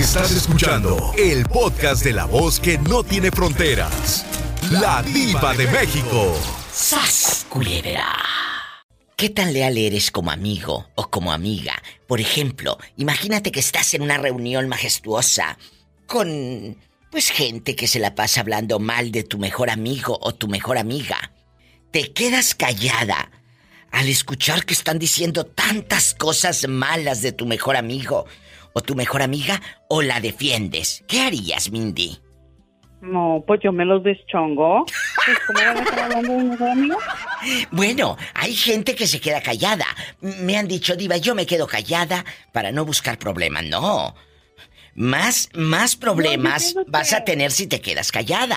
[0.00, 4.24] Estás escuchando el podcast de la voz que no tiene fronteras.
[4.70, 6.34] La diva de México.
[6.72, 8.06] ¡Sas, culebra!
[9.14, 11.82] ¿Qué tan leal eres como amigo o como amiga?
[12.08, 15.58] Por ejemplo, imagínate que estás en una reunión majestuosa
[16.06, 16.78] con,
[17.10, 20.78] pues, gente que se la pasa hablando mal de tu mejor amigo o tu mejor
[20.78, 21.32] amiga.
[21.90, 23.30] Te quedas callada
[23.90, 28.24] al escuchar que están diciendo tantas cosas malas de tu mejor amigo
[28.72, 31.04] o tu mejor amiga o la defiendes.
[31.08, 32.18] ¿Qué harías, Mindy?
[33.00, 34.84] No, pues yo me los deschongo.
[35.24, 36.98] Pues, ¿Cómo van a estar hablando de un mejor amigo?
[37.70, 39.86] Bueno, hay gente que se queda callada.
[40.20, 43.64] Me han dicho, Diva, yo me quedo callada para no buscar problemas.
[43.64, 44.14] No.
[44.94, 48.56] Más, más problemas que- vas a tener si te quedas callada.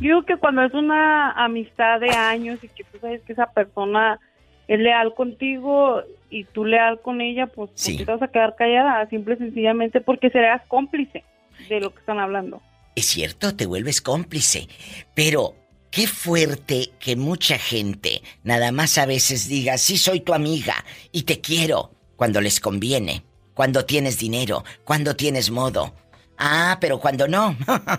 [0.00, 3.46] Yo digo que cuando es una amistad de años y que tú sabes que esa
[3.52, 4.18] persona
[4.66, 7.96] es leal contigo y tú leal con ella, pues ¿por Sí.
[7.96, 9.08] te vas a quedar callada?
[9.08, 11.24] Simple y sencillamente porque serás cómplice
[11.68, 12.60] de lo que están hablando.
[12.94, 14.68] Es cierto, te vuelves cómplice.
[15.14, 15.54] Pero
[15.90, 20.74] qué fuerte que mucha gente nada más a veces diga, sí soy tu amiga
[21.12, 23.22] y te quiero cuando les conviene,
[23.54, 25.94] cuando tienes dinero, cuando tienes modo.
[26.38, 27.56] Ah, pero cuando no,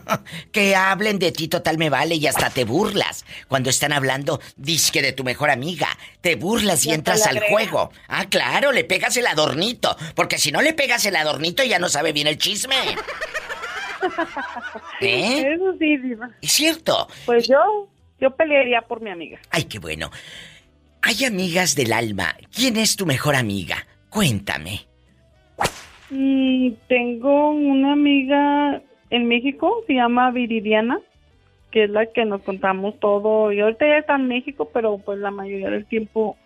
[0.54, 3.26] que hablen de ti total me vale y hasta te burlas.
[3.50, 5.90] Cuando están hablando, disque de tu mejor amiga,
[6.22, 7.52] te burlas y entras al agrega.
[7.52, 7.92] juego.
[8.08, 11.90] Ah, claro, le pegas el adornito, porque si no le pegas el adornito ya no
[11.90, 12.76] sabe bien el chisme.
[15.02, 15.54] ¿Eh?
[15.56, 16.30] Eso sí, Diva.
[16.42, 17.08] Es cierto.
[17.26, 19.40] Pues yo, yo pelearía por mi amiga.
[19.50, 20.12] Ay, qué bueno.
[21.02, 22.36] Hay amigas del alma.
[22.54, 23.86] ¿Quién es tu mejor amiga?
[24.10, 24.89] Cuéntame.
[26.10, 31.00] Mm, tengo una amiga en México, se llama Viridiana,
[31.72, 33.52] que es la que nos contamos todo.
[33.52, 36.38] Y ahorita ya está en México, pero pues la mayoría del tiempo,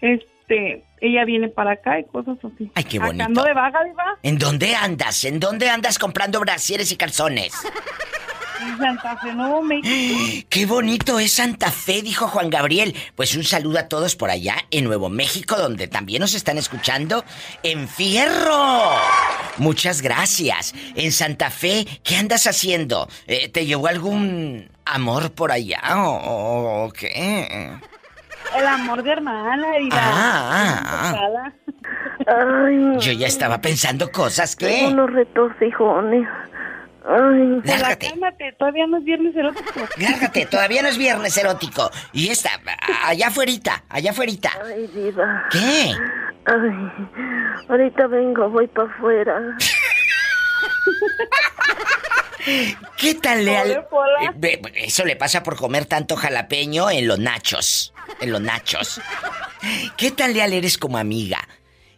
[0.00, 2.70] este, ella viene para acá y cosas así.
[2.74, 3.42] Ay, qué bonito.
[3.42, 5.24] de vaga, Diva, ¿En dónde andas?
[5.24, 7.54] ¿En dónde andas comprando brasieres y calzones?
[8.62, 10.46] En Santa Fe, Nuevo México.
[10.48, 12.02] ¡Qué bonito es Santa Fe!
[12.02, 12.94] Dijo Juan Gabriel.
[13.14, 17.24] Pues un saludo a todos por allá en Nuevo México, donde también nos están escuchando
[17.62, 18.90] en Fierro.
[19.58, 20.74] Muchas gracias.
[20.94, 23.08] En Santa Fe, ¿qué andas haciendo?
[23.26, 27.78] Eh, ¿Te llevó algún amor por allá o, o qué?
[28.56, 29.96] El amor de hermana y la...
[29.98, 31.52] Ah, ah,
[32.26, 34.66] Ay, Yo ya estaba pensando cosas que...
[34.66, 36.28] tengo unos retorcijones.
[37.04, 38.08] Ay, Lárgate.
[38.10, 39.80] cálmate, todavía no es viernes erótico.
[39.96, 41.90] Lárgate, todavía no es viernes erótico.
[42.12, 42.50] Y esta,
[43.04, 44.50] allá afuerita, allá afuerita.
[44.64, 45.44] ay, diva.
[45.50, 45.94] ¿Qué?
[46.44, 47.06] Ay,
[47.68, 49.40] ahorita vengo, voy para afuera.
[52.96, 53.84] ¿Qué tan leal?
[54.42, 57.92] Eh, Eso le pasa por comer tanto jalapeño en los nachos.
[58.20, 59.00] En los nachos.
[59.96, 61.38] ¿Qué tan leal eres como amiga?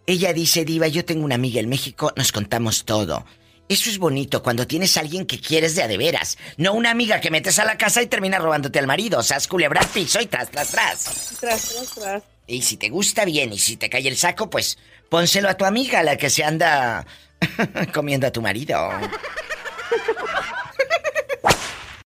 [0.06, 3.24] Ella dice, Diva, yo tengo una amiga en México, nos contamos todo.
[3.68, 6.36] Eso es bonito cuando tienes a alguien que quieres de a de veras.
[6.58, 9.20] No una amiga que metes a la casa y termina robándote al marido.
[9.20, 11.36] O sea, es culebrar piso y tras, tras, tras.
[11.40, 12.22] Tras, tras, tras.
[12.46, 15.64] Y si te gusta bien y si te cae el saco, pues pónselo a tu
[15.64, 17.06] amiga, la que se anda
[17.94, 18.76] comiendo a tu marido.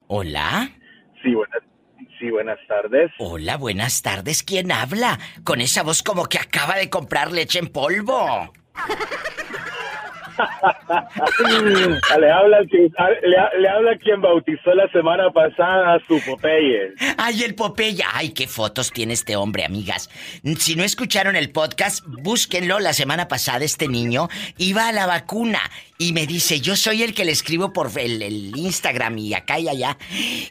[0.07, 0.69] Hola.
[1.23, 1.61] Sí, buenas,
[2.19, 3.11] sí, buenas tardes.
[3.17, 4.43] Hola, buenas tardes.
[4.43, 5.19] ¿Quién habla?
[5.45, 8.51] Con esa voz como que acaba de comprar leche en polvo.
[12.19, 12.91] le, habla quien,
[13.23, 16.93] le, le habla quien bautizó la semana pasada a su Popeye.
[17.17, 18.07] Ay, el Popeya.
[18.13, 20.09] Ay, qué fotos tiene este hombre, amigas.
[20.59, 22.79] Si no escucharon el podcast, búsquenlo.
[22.79, 25.59] La semana pasada este niño iba a la vacuna
[25.97, 29.59] y me dice, yo soy el que le escribo por el, el Instagram y acá
[29.59, 29.97] y allá,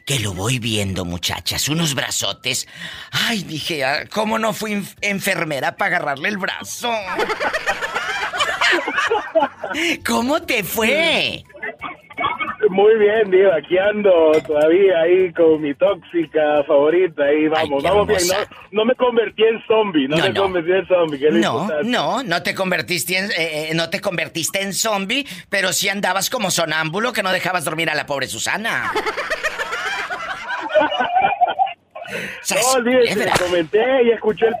[0.05, 1.69] que lo voy viendo, muchachas.
[1.69, 2.67] Unos brazotes.
[3.11, 6.91] Ay, dije, ah, ¿cómo no fui enf- enfermera para agarrarle el brazo?
[10.05, 11.43] ¿Cómo te fue?
[12.69, 17.23] Muy bien, digo, aquí ando todavía ahí con mi tóxica favorita.
[17.23, 18.19] Ahí vamos, vamos bien.
[18.71, 20.41] No, me convertí en zombie, no, No, me no.
[20.41, 21.19] convertí en zombie.
[21.19, 25.73] que No, no, no te convertiste en, eh, eh, no te convertiste en zombie, pero
[25.73, 28.91] sí andabas como sonámbulo que no dejabas dormir a la pobre Susana.
[32.41, 34.53] ¡Sas, No, sí, comenté y escuché el,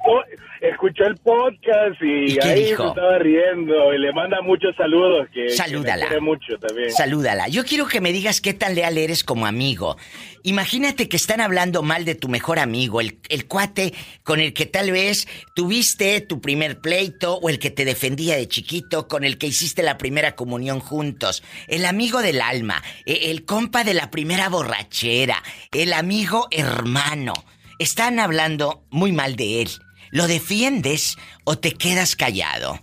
[0.69, 2.83] escuchó el podcast y, ¿Y qué ahí dijo?
[2.83, 6.07] se estaba riendo y le manda muchos saludos que, Salúdala.
[6.21, 6.91] mucho también.
[6.91, 7.47] Salúdala.
[7.47, 9.97] Yo quiero que me digas qué tan leal eres como amigo.
[10.43, 14.65] Imagínate que están hablando mal de tu mejor amigo, el, el cuate con el que
[14.67, 19.37] tal vez tuviste tu primer pleito o el que te defendía de chiquito, con el
[19.39, 24.11] que hiciste la primera comunión juntos, el amigo del alma, e- el compa de la
[24.11, 25.41] primera borrachera,
[25.71, 27.33] el amigo hermano.
[27.79, 29.69] Están hablando muy mal de él.
[30.15, 32.79] ¿Lo defiendes o te quedas callado?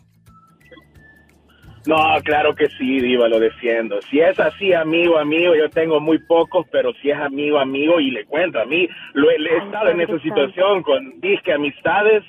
[1.86, 4.02] No, claro que sí, Diva, lo defiendo.
[4.02, 8.10] Si es así, amigo, amigo, yo tengo muy pocos, pero si es amigo, amigo, y
[8.10, 12.22] le cuento, a mí lo he, he estado en esa situación con disque amistades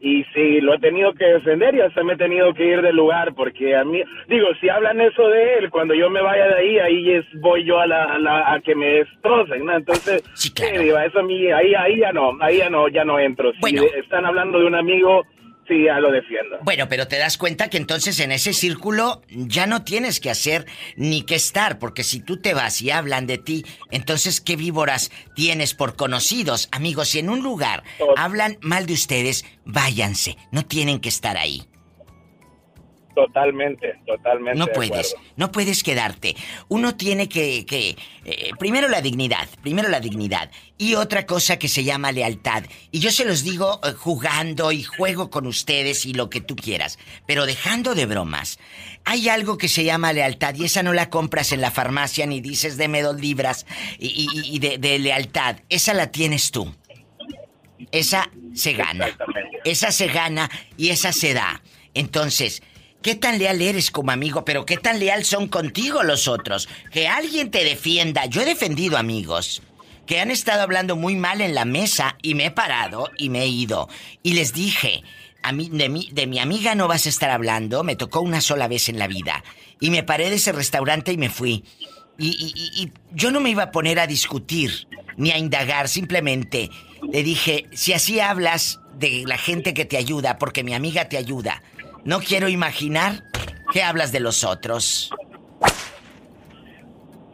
[0.00, 2.96] y sí, lo he tenido que defender y hasta me he tenido que ir del
[2.96, 6.54] lugar porque a mí, digo, si hablan eso de él, cuando yo me vaya de
[6.56, 9.76] ahí, ahí es, voy yo a, la, a, la, a que me destrocen, ¿no?
[9.76, 10.80] Entonces, Sí, claro.
[10.80, 13.52] digo, eso a mí, ahí, ahí ya no, ahí ya no, ya no entro.
[13.54, 13.82] Si Bueno.
[13.96, 15.24] están hablando de un amigo,
[15.68, 16.58] sí, ya lo defiendo.
[16.62, 20.66] Bueno, pero te das cuenta que entonces en ese círculo ya no tienes que hacer
[20.96, 25.10] ni que estar, porque si tú te vas y hablan de ti, entonces ¿qué víboras
[25.34, 26.68] tienes por conocidos?
[26.72, 27.82] Amigos, si en un lugar
[28.16, 31.62] hablan mal de ustedes, váyanse, no tienen que estar ahí.
[33.14, 34.58] Totalmente, totalmente.
[34.58, 36.34] No de puedes, no puedes quedarte.
[36.68, 41.68] Uno tiene que, que eh, primero la dignidad, primero la dignidad y otra cosa que
[41.68, 42.64] se llama lealtad.
[42.90, 46.56] Y yo se los digo eh, jugando y juego con ustedes y lo que tú
[46.56, 48.58] quieras, pero dejando de bromas.
[49.04, 52.40] Hay algo que se llama lealtad y esa no la compras en la farmacia ni
[52.40, 53.64] dices deme dos libras
[53.98, 55.56] y, y- y de, de lealtad.
[55.68, 56.74] Esa la tienes tú.
[57.92, 59.16] Esa se gana.
[59.64, 61.62] Esa se gana y esa se da.
[61.94, 62.62] Entonces,
[63.04, 64.46] ¿qué tan leal eres como amigo?
[64.46, 66.68] Pero ¿qué tan leal son contigo los otros?
[66.90, 68.24] Que alguien te defienda.
[68.24, 69.62] Yo he defendido amigos
[70.06, 73.42] que han estado hablando muy mal en la mesa y me he parado y me
[73.42, 73.90] he ido.
[74.22, 75.02] Y les dije,
[75.42, 78.40] a mí, de, mí, de mi amiga no vas a estar hablando, me tocó una
[78.40, 79.44] sola vez en la vida.
[79.80, 81.62] Y me paré de ese restaurante y me fui.
[82.16, 86.70] Y yo no me iba a poner a discutir ni a indagar, simplemente
[87.12, 91.16] le dije, si así hablas de la gente que te ayuda, porque mi amiga te
[91.16, 91.62] ayuda,
[92.04, 93.24] no quiero imaginar
[93.72, 95.10] que hablas de los otros.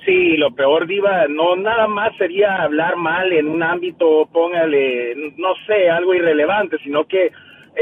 [0.05, 5.50] Sí, lo peor, Diva, no nada más sería hablar mal en un ámbito, póngale, no
[5.67, 7.32] sé, algo irrelevante, sino que eh,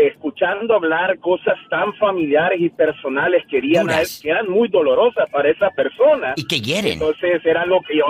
[0.08, 4.20] escuchando hablar cosas tan familiares y personales que eran, Duras.
[4.20, 6.34] que eran muy dolorosas para esa persona.
[6.36, 6.94] Y que hieren.
[6.94, 8.04] Entonces era algo que yo,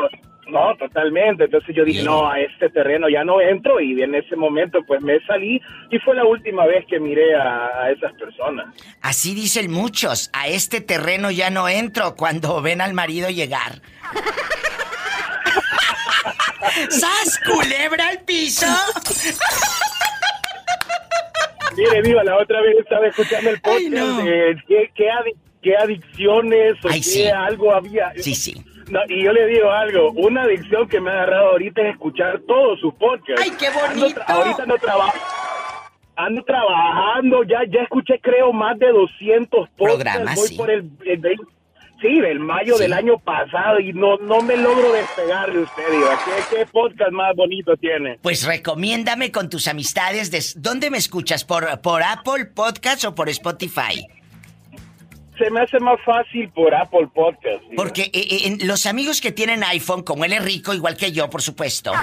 [0.48, 1.44] no, totalmente.
[1.44, 5.00] Entonces yo dije, no, a este terreno ya no entro y en ese momento pues
[5.02, 5.60] me salí
[5.90, 8.66] y fue la última vez que miré a, a esas personas.
[9.02, 13.80] Así dicen muchos, a este terreno ya no entro cuando ven al marido llegar.
[16.90, 18.66] ¡Sas, culebra al piso!
[21.76, 24.24] Mire, Diva, la otra vez estaba escuchando el podcast Ay, no.
[24.24, 25.08] de qué, qué,
[25.62, 27.26] qué adicciones o Ay, qué sí.
[27.28, 28.12] algo había.
[28.16, 28.54] Sí, sí.
[28.90, 32.40] No, y yo le digo algo, una adicción que me ha agarrado ahorita es escuchar
[32.46, 33.42] todos sus podcasts.
[33.42, 34.20] ¡Ay, qué Ando bonito!
[34.20, 35.18] tra- ahorita no trabajo.
[36.16, 39.76] Ando trabajando, ya ya escuché creo más de 200 podcasts.
[39.76, 40.56] Programas, Voy sí.
[40.56, 41.44] por el, el 20
[42.00, 42.82] sí, del mayo Sí.
[42.82, 46.18] del año pasado y no no me logro despegar de usted, Diva.
[46.24, 48.18] ¿Qué, qué podcast más bonito tiene?
[48.22, 50.30] Pues recomiéndame con tus amistades.
[50.32, 50.40] De...
[50.60, 51.44] ¿Dónde me escuchas?
[51.44, 54.04] ¿Por, ¿Por Apple Podcast o por Spotify?
[55.38, 57.62] Se me hace más fácil por Apple Podcast.
[57.62, 57.74] Diva.
[57.76, 61.30] Porque eh, eh, los amigos que tienen iPhone, como él es rico, igual que yo,
[61.30, 61.92] por supuesto.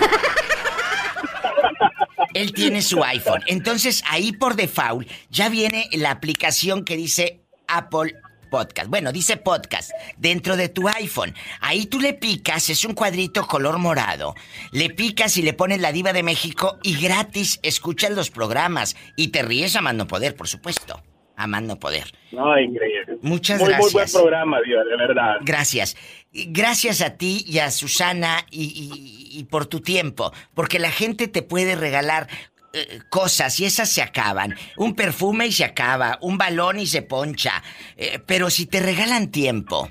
[2.34, 3.44] él tiene su iPhone.
[3.48, 8.16] Entonces ahí por default ya viene la aplicación que dice Apple
[8.50, 8.90] Podcast.
[8.90, 11.34] Bueno, dice podcast dentro de tu iPhone.
[11.62, 14.36] Ahí tú le picas, es un cuadrito color morado.
[14.72, 18.96] Le picas y le pones la diva de México y gratis escuchas los programas.
[19.16, 21.02] Y te ríes a poder, por supuesto.
[21.38, 22.12] A mano poder.
[22.32, 23.18] No, increíble.
[23.22, 24.14] Muchas muy, Muy buen gracias.
[24.22, 25.36] programa, Diva, de verdad.
[25.42, 25.98] Gracias.
[26.32, 31.28] Gracias a ti y a Susana y, y- y por tu tiempo, porque la gente
[31.28, 32.28] te puede regalar
[32.74, 34.56] eh, cosas y esas se acaban.
[34.78, 37.64] Un perfume y se acaba, un balón y se poncha.
[37.98, 39.90] Eh, pero si te regalan tiempo,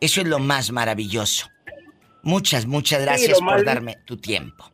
[0.00, 1.48] eso es lo más maravilloso.
[2.22, 4.71] Muchas, muchas gracias por más- darme tu tiempo.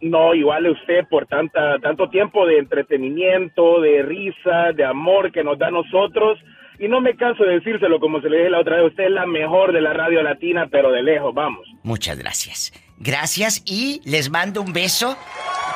[0.00, 5.42] No, igual a usted por tanta, tanto tiempo de entretenimiento, de risa, de amor que
[5.42, 6.38] nos da a nosotros.
[6.78, 9.10] Y no me canso de decírselo como se le dije la otra vez, usted es
[9.10, 11.66] la mejor de la radio latina, pero de lejos, vamos.
[11.82, 12.72] Muchas gracias.
[12.98, 15.16] Gracias y les mando un beso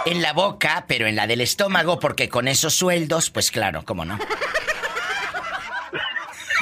[0.07, 4.05] en la boca, pero en la del estómago, porque con esos sueldos, pues claro, cómo
[4.05, 4.19] no.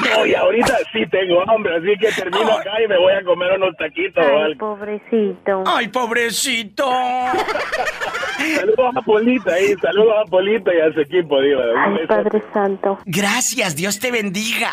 [0.02, 3.52] No, y ahorita sí tengo hambre, así que termino acá y me voy a comer
[3.56, 4.58] unos taquitos o Ay, algo.
[4.76, 5.64] pobrecito.
[5.66, 6.90] ¡Ay, pobrecito!
[8.56, 11.62] Saludos a Polita ahí, saludos a Polita y a su equipo, Diva.
[11.88, 12.06] Un Ay.
[12.06, 12.98] Padre Santo.
[13.04, 14.70] Gracias, Dios te bendiga.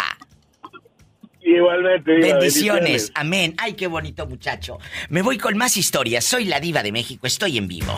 [1.41, 2.27] Igualmente, Diva.
[2.38, 3.53] Bendiciones, amén.
[3.57, 4.77] Ay, qué bonito muchacho.
[5.10, 6.24] Me voy con más historias.
[6.24, 7.93] Soy la diva de México, estoy en vivo.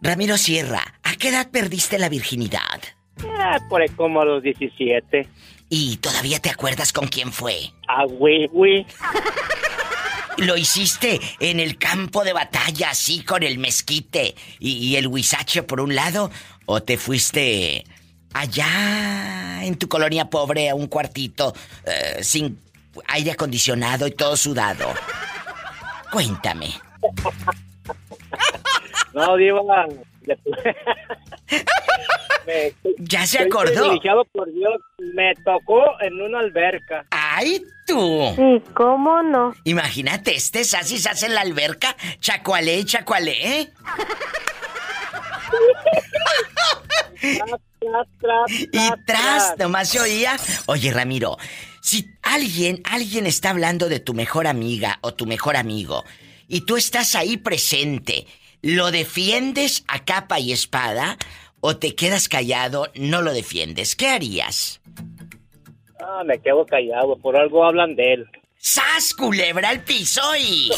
[0.00, 2.80] Ramiro Sierra, ¿a qué edad perdiste la virginidad?
[3.38, 5.26] Ah, por ahí como a los 17.
[5.68, 7.72] ¿Y todavía te acuerdas con quién fue?
[8.18, 8.86] Güey, güey.
[10.36, 15.62] ¿Lo hiciste en el campo de batalla, así con el mezquite y, y el huizache
[15.62, 16.30] por un lado?
[16.66, 17.84] ¿O te fuiste
[18.32, 21.54] allá en tu colonia pobre a un cuartito
[21.84, 22.58] eh, sin
[23.08, 24.92] aire acondicionado y todo sudado.
[26.12, 26.68] Cuéntame.
[29.12, 29.86] No, Diva.
[32.46, 33.98] me, ya se acordó.
[34.32, 34.80] por Dios.
[34.98, 37.06] Me tocó en una alberca.
[37.10, 38.32] ¡Ay, tú!
[38.36, 39.54] Sí, ¿cómo no?
[39.64, 43.70] Imagínate, este Sassy se hace en la alberca, chacualé y chacualé.
[47.20, 50.36] Tras, tras, tras, Y tras, nomás se oía.
[50.66, 51.38] Oye, Ramiro,
[51.80, 56.04] si alguien, alguien está hablando de tu mejor amiga o tu mejor amigo
[56.48, 58.26] y tú estás ahí presente,
[58.64, 61.18] ¿lo defiendes a capa y espada
[61.60, 63.94] o te quedas callado, no lo defiendes?
[63.94, 64.80] ¿Qué harías?
[66.00, 67.16] Ah, me quedo callado.
[67.18, 68.26] Por algo hablan de él.
[68.56, 70.70] ¡Sas, culebra al piso y...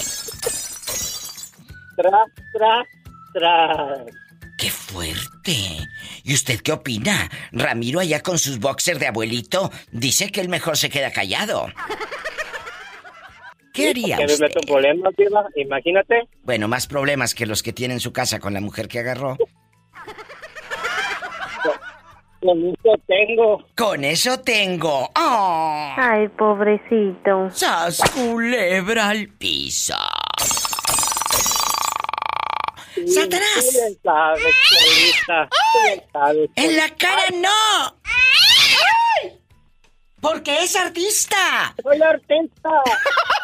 [1.97, 2.87] Tras, tras,
[3.33, 3.99] tras.
[4.59, 5.55] ¡Qué fuerte!
[6.25, 7.31] ¿Y usted qué opina?
[7.53, 11.69] Ramiro allá con sus boxers de abuelito dice que el mejor se queda callado.
[13.77, 14.47] ¿Qué haría Que me usted?
[14.47, 15.45] meto en problemas, Diva.
[15.55, 16.29] Imagínate.
[16.43, 19.37] Bueno, más problemas que los que tiene en su casa con la mujer que agarró.
[22.41, 23.65] Con esto tengo.
[23.77, 25.11] Con eso tengo.
[25.17, 25.95] ¡Oh!
[25.97, 27.51] Ay, pobrecito.
[27.51, 29.95] ¡Sas culebra al piso!
[33.07, 33.67] ¡Satanás!
[33.67, 35.49] Tú bien sabes, Cholita.
[35.49, 36.51] Tú bien sabes.
[36.57, 37.97] ¡En la cara no!
[40.21, 41.75] Porque es artista.
[41.83, 42.71] Soy artista.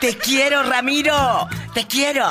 [0.00, 1.48] Te quiero, Ramiro.
[1.74, 2.26] Te quiero.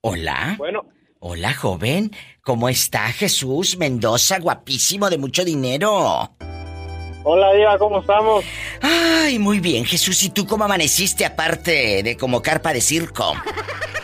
[0.00, 0.54] Hola.
[0.58, 0.84] Bueno,
[1.24, 2.10] Hola, joven.
[2.42, 6.32] ¿Cómo está Jesús Mendoza, guapísimo de mucho dinero?
[7.24, 8.44] hola Diva, ¿cómo estamos?
[8.80, 10.20] Ay, muy bien, Jesús.
[10.24, 13.34] ¿Y tú cómo amaneciste aparte de como carpa de circo?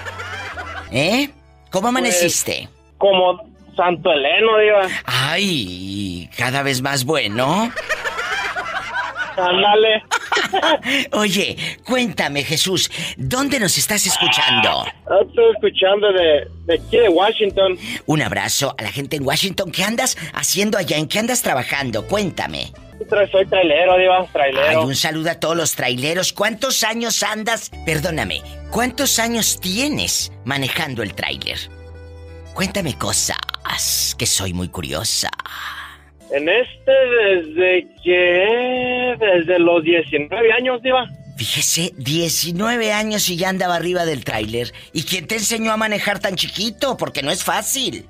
[0.93, 1.31] ¿Eh?
[1.73, 2.69] ¿Cómo amaneciste?
[2.99, 3.41] Como
[3.75, 4.87] Santo Eleno, Diva.
[5.05, 7.73] Ay, cada vez más bueno.
[9.39, 10.03] Ándale.
[11.13, 14.85] Oye, cuéntame, Jesús, ¿dónde nos estás escuchando?
[15.23, 17.79] Estoy escuchando de, de aquí de Washington.
[18.07, 19.71] Un abrazo a la gente en Washington.
[19.71, 20.97] ¿Qué andas haciendo allá?
[20.97, 22.07] ¿En qué andas trabajando?
[22.07, 22.73] Cuéntame.
[23.31, 24.83] Soy trailero, Diva, Ay, trailero.
[24.83, 26.33] un saludo a todos los traileros.
[26.33, 27.71] ¿Cuántos años andas?
[27.87, 31.59] Perdóname, ¿cuántos años tienes manejando el trailer?
[32.55, 35.31] Cuéntame cosas, que soy muy curiosa.
[36.31, 39.17] En este desde que...
[39.19, 41.07] Desde los 19 años, Diva.
[41.37, 44.73] Fíjese, 19 años y ya andaba arriba del tráiler.
[44.93, 46.97] ¿Y quién te enseñó a manejar tan chiquito?
[46.97, 48.07] Porque no es fácil.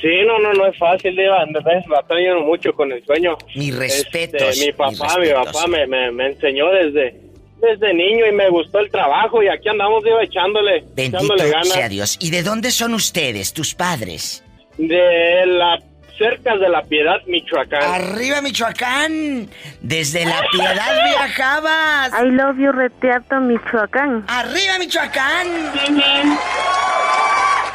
[0.00, 1.42] Sí, no, no, no es fácil, Diva.
[1.42, 3.36] Andrés, batallo mucho con el sueño.
[3.54, 4.42] Mis respetos.
[4.42, 7.20] Este, mi papá, mi papá me, me, me enseñó desde,
[7.60, 11.68] desde niño y me gustó el trabajo y aquí andamos, Diva, echándole, Bendito echándole ganas.
[11.68, 12.16] sea Dios.
[12.20, 14.42] ¿Y de dónde son ustedes, tus padres?
[14.78, 15.78] De la
[16.16, 17.82] cerca de la Piedad, Michoacán.
[17.82, 19.48] Arriba Michoacán.
[19.80, 22.12] Desde la piedad viajabas.
[22.12, 24.24] I love you, Reteato, Michoacán.
[24.28, 25.46] Arriba Michoacán.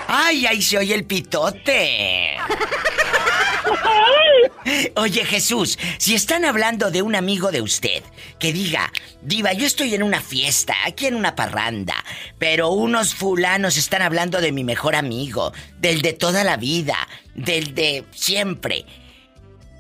[0.08, 2.38] Ay, ahí se oye el pitote.
[4.96, 8.04] Oye Jesús, si están hablando de un amigo de usted,
[8.40, 11.96] que diga, diva, yo estoy en una fiesta, aquí en una parranda,
[12.38, 16.96] pero unos fulanos están hablando de mi mejor amigo, del de toda la vida,
[17.36, 18.86] del de siempre.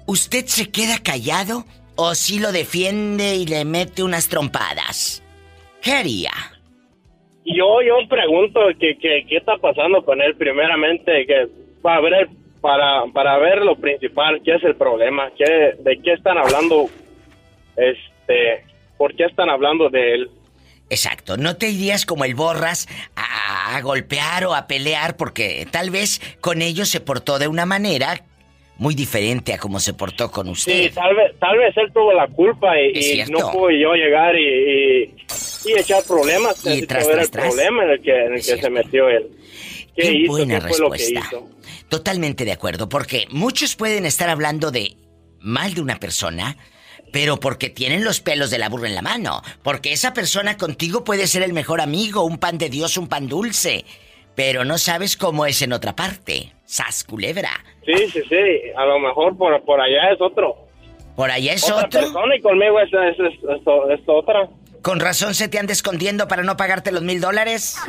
[0.05, 1.65] ¿Usted se queda callado
[1.95, 5.23] o si lo defiende y le mete unas trompadas?
[5.81, 6.31] ¿Qué haría?
[7.43, 11.47] Yo, yo pregunto que, qué está pasando con él primeramente, que
[11.81, 12.29] para ver,
[12.61, 16.89] para, para ver lo principal, qué es el problema, qué, de qué están hablando,
[17.75, 18.63] este,
[18.97, 20.29] por qué están hablando de él.
[20.89, 25.89] Exacto, no te irías como el borras a, a golpear o a pelear porque tal
[25.89, 28.23] vez con ellos se portó de una manera
[28.77, 30.83] muy diferente a como se portó con usted.
[30.83, 34.47] Sí, tal vez, tal vez él tuvo la culpa y, no pude yo llegar y,
[34.47, 35.15] y,
[35.65, 36.63] y echar problemas.
[36.65, 37.47] Y tras, ver tras, el tras.
[37.47, 39.27] problema en el que, en el que se metió él.
[39.97, 40.31] ¿Qué, hizo?
[40.31, 41.29] buena ¿Qué fue lo que respuesta.
[41.35, 41.49] hizo?
[41.89, 44.95] Totalmente de acuerdo, porque muchos pueden estar hablando de
[45.39, 46.57] mal de una persona,
[47.11, 51.03] pero porque tienen los pelos de la burra en la mano, porque esa persona contigo
[51.03, 53.85] puede ser el mejor amigo, un pan de Dios, un pan dulce,
[54.35, 56.53] pero no sabes cómo es en otra parte.
[56.65, 57.49] Sas culebra.
[57.85, 58.35] Sí, sí, sí.
[58.77, 60.67] A lo mejor por, por allá es otro.
[61.15, 62.01] Por allá es otra otro.
[62.01, 64.49] persona y conmigo es, es, es- es- es otra.
[64.81, 67.77] Con razón se te anda escondiendo para no pagarte los mil dólares.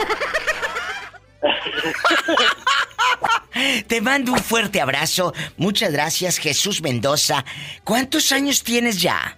[3.87, 5.33] Te mando un fuerte abrazo.
[5.57, 7.45] Muchas gracias, Jesús Mendoza.
[7.85, 9.37] ¿Cuántos años tienes ya?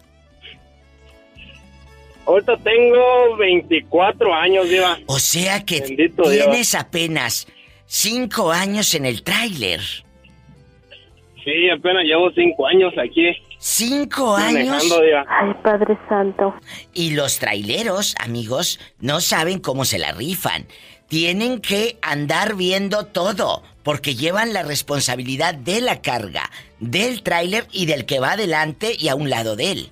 [2.26, 4.98] Ahorita tengo 24 años, Diva.
[5.06, 7.46] O sea que Bendito tienes apenas
[7.92, 9.80] Cinco años en el tráiler.
[11.42, 13.36] Sí, apenas llevo cinco años aquí.
[13.58, 14.84] Cinco años.
[14.84, 15.26] Diva.
[15.28, 16.54] Ay, Padre Santo.
[16.94, 20.68] Y los traileros, amigos, no saben cómo se la rifan.
[21.10, 26.48] Tienen que andar viendo todo, porque llevan la responsabilidad de la carga,
[26.78, 29.90] del tráiler y del que va adelante y a un lado de él.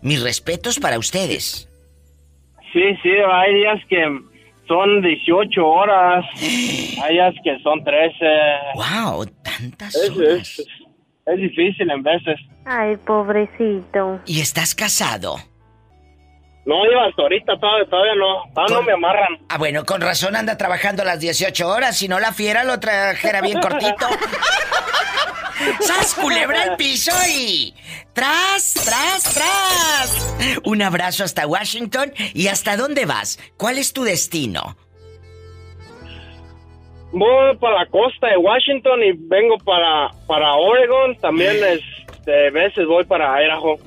[0.00, 1.68] Mis respetos para ustedes.
[2.72, 4.20] Sí, sí, hay días que
[4.68, 8.14] son 18 horas, hay días que son 13.
[8.76, 9.26] ¡Wow!
[9.42, 10.38] Tantas Es, horas.
[10.60, 10.66] es,
[11.26, 12.36] es difícil en veces.
[12.64, 14.20] Ay, pobrecito.
[14.24, 15.34] ¿Y estás casado?
[16.66, 19.38] No, Diva, hasta ahorita todavía, todavía no, todavía no me amarran.
[19.48, 23.40] Ah, bueno, con razón anda trabajando las 18 horas, si no la fiera lo trajera
[23.40, 24.06] bien cortito.
[25.80, 27.74] ¡Sas, culebra el piso y...
[28.12, 30.60] ¡Tras, tras, tras!
[30.64, 33.38] Un abrazo hasta Washington y ¿hasta dónde vas?
[33.56, 34.76] ¿Cuál es tu destino?
[37.12, 41.16] Voy para la costa de Washington y vengo para, para Oregon.
[41.16, 41.80] También es,
[42.24, 43.78] de veces voy para Idaho.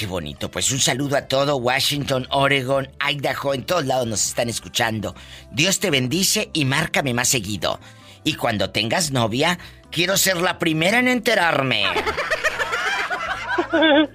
[0.00, 0.50] Qué bonito.
[0.50, 5.14] Pues un saludo a todo Washington, Oregon, Idaho, en todos lados nos están escuchando.
[5.52, 7.78] Dios te bendice y márcame más seguido.
[8.24, 9.58] Y cuando tengas novia,
[9.90, 11.84] quiero ser la primera en enterarme.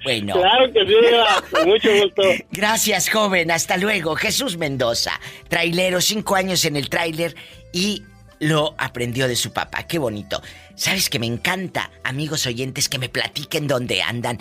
[0.03, 0.33] Bueno.
[0.33, 2.23] Claro que sí, con mucho gusto.
[2.51, 3.51] Gracias, joven.
[3.51, 4.15] Hasta luego.
[4.15, 5.11] Jesús Mendoza.
[5.47, 7.35] Trailero, cinco años en el tráiler
[7.71, 8.03] y
[8.39, 9.83] lo aprendió de su papá.
[9.83, 10.41] Qué bonito.
[10.75, 14.39] ¿Sabes que me encanta, amigos oyentes, que me platiquen dónde andan?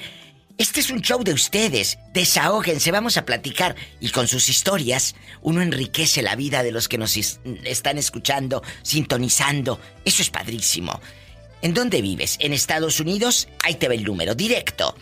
[0.56, 1.99] Este es un show de ustedes.
[2.12, 3.75] Desahóguense, vamos a platicar.
[3.99, 9.80] Y con sus historias, uno enriquece la vida de los que nos están escuchando, sintonizando.
[10.04, 11.00] Eso es padrísimo.
[11.61, 12.37] ¿En dónde vives?
[12.38, 13.49] ¿En Estados Unidos?
[13.64, 14.94] Ahí te ve el número, directo.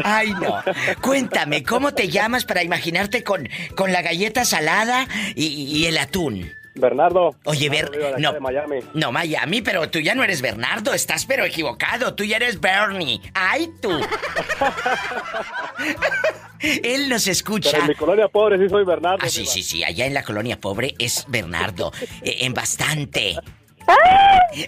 [0.02, 0.62] Ay, no.
[1.00, 6.54] Cuéntame, ¿cómo te llamas para imaginarte con, con la galleta salada y, y el atún?
[6.76, 7.34] Bernardo.
[7.44, 8.78] Oye, acá No, de Miami.
[8.94, 13.20] no, Miami, pero tú ya no eres Bernardo, estás pero equivocado, tú ya eres Bernie.
[13.34, 13.90] ¡Ay, tú!
[16.60, 17.70] Él nos escucha.
[17.72, 19.24] Pero en mi colonia pobre sí soy Bernardo.
[19.24, 23.36] Ah, sí, sí, sí, allá en la colonia pobre es Bernardo, eh, en bastante.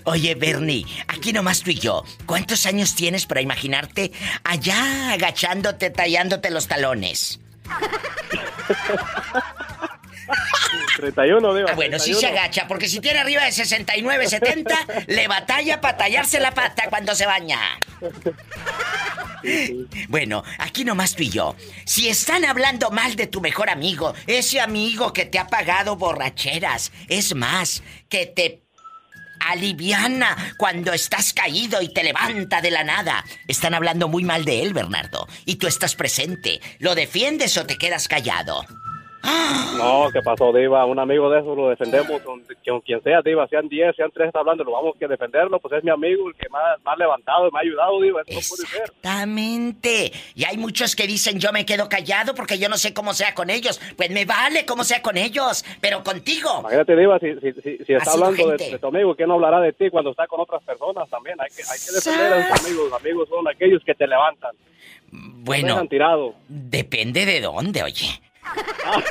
[0.05, 4.13] Oye, Bernie, aquí nomás tú y yo, ¿cuántos años tienes para imaginarte
[4.45, 7.41] allá agachándote, tallándote los talones?
[10.97, 11.71] 31, Diva.
[11.71, 12.21] Ah, bueno, sí 31.
[12.21, 16.89] se agacha, porque si tiene arriba de 69, 70, le batalla para tallarse la pata
[16.89, 17.79] cuando se baña.
[20.09, 21.55] Bueno, aquí nomás tú y yo.
[21.85, 26.93] Si están hablando mal de tu mejor amigo, ese amigo que te ha pagado borracheras,
[27.09, 28.63] es más, que te
[29.41, 33.25] aliviana cuando estás caído y te levanta de la nada.
[33.47, 35.29] Están hablando muy mal de él, Bernardo.
[35.45, 36.61] Y tú estás presente.
[36.79, 38.65] ¿Lo defiendes o te quedas callado?
[39.77, 40.85] No, ¿qué pasó, Diva?
[40.85, 43.47] Un amigo de esos lo defendemos con, con quien sea, Diva.
[43.49, 45.61] Sean 10, sean 3 está hablando, lo vamos a defenderlo.
[45.61, 48.23] Pues es mi amigo el que más, más levantado y me ha ayudado, Diva.
[48.27, 48.83] Eso no puede ser.
[48.83, 50.13] Exactamente.
[50.35, 53.35] Y hay muchos que dicen yo me quedo callado porque yo no sé cómo sea
[53.35, 53.81] con ellos.
[53.97, 56.61] Pues me vale cómo sea con ellos, pero contigo.
[56.61, 59.73] Imagínate, Diva, si, si, si, si está hablando de, tu amigo, ¿qué no hablará de
[59.73, 61.41] ti cuando está con otras personas también?
[61.41, 62.91] Hay que, hay que defender a tus amigos.
[62.91, 64.55] Los amigos son aquellos que te levantan.
[65.11, 66.35] No Bueno, tirado.
[66.49, 68.21] depende de dónde, oye.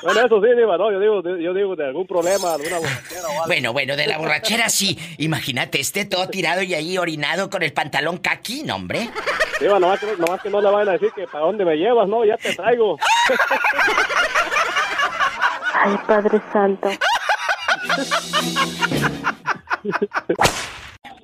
[0.00, 3.26] Bueno, eso sí, Diva, no, yo digo, de- yo digo de algún problema, alguna borrachera
[3.26, 3.46] o algo.
[3.46, 4.96] Bueno, bueno, de la borrachera sí.
[5.18, 9.10] Imagínate, este todo tirado y ahí orinado con el pantalón caqui, no, hombre.
[9.60, 12.08] Diva, nomás que, nomás que no le vayan a decir que para dónde me llevas,
[12.08, 12.96] no, ya te traigo.
[15.74, 16.90] Ay, Padre Santo.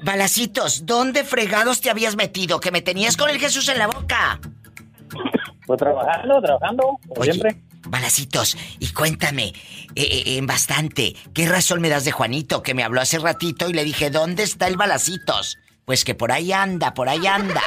[0.03, 2.59] Balacitos, ¿dónde fregados te habías metido?
[2.61, 4.41] Que me tenías con el Jesús en la boca.
[5.67, 7.57] Pues trabajando, trabajando, como Oye, siempre.
[7.87, 9.53] Balacitos, y cuéntame, eh,
[9.97, 13.73] eh, en bastante, ¿qué razón me das de Juanito que me habló hace ratito y
[13.75, 15.59] le dije, ¿dónde está el Balacitos?
[15.85, 17.61] Pues que por ahí anda, por ahí anda.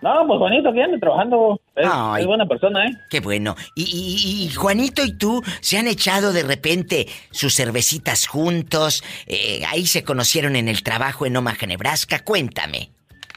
[0.00, 1.60] No, pues Juanito, anda trabajando.
[1.76, 2.22] Es, Ay.
[2.22, 2.90] es buena persona, ¿eh?
[3.08, 3.54] Qué bueno.
[3.76, 9.04] Y, y- y Juanito y tú se han echado de repente sus cervecitas juntos.
[9.28, 12.24] eh, ahí se conocieron en el trabajo en Omaha, Nebraska.
[12.24, 12.90] Cuéntame.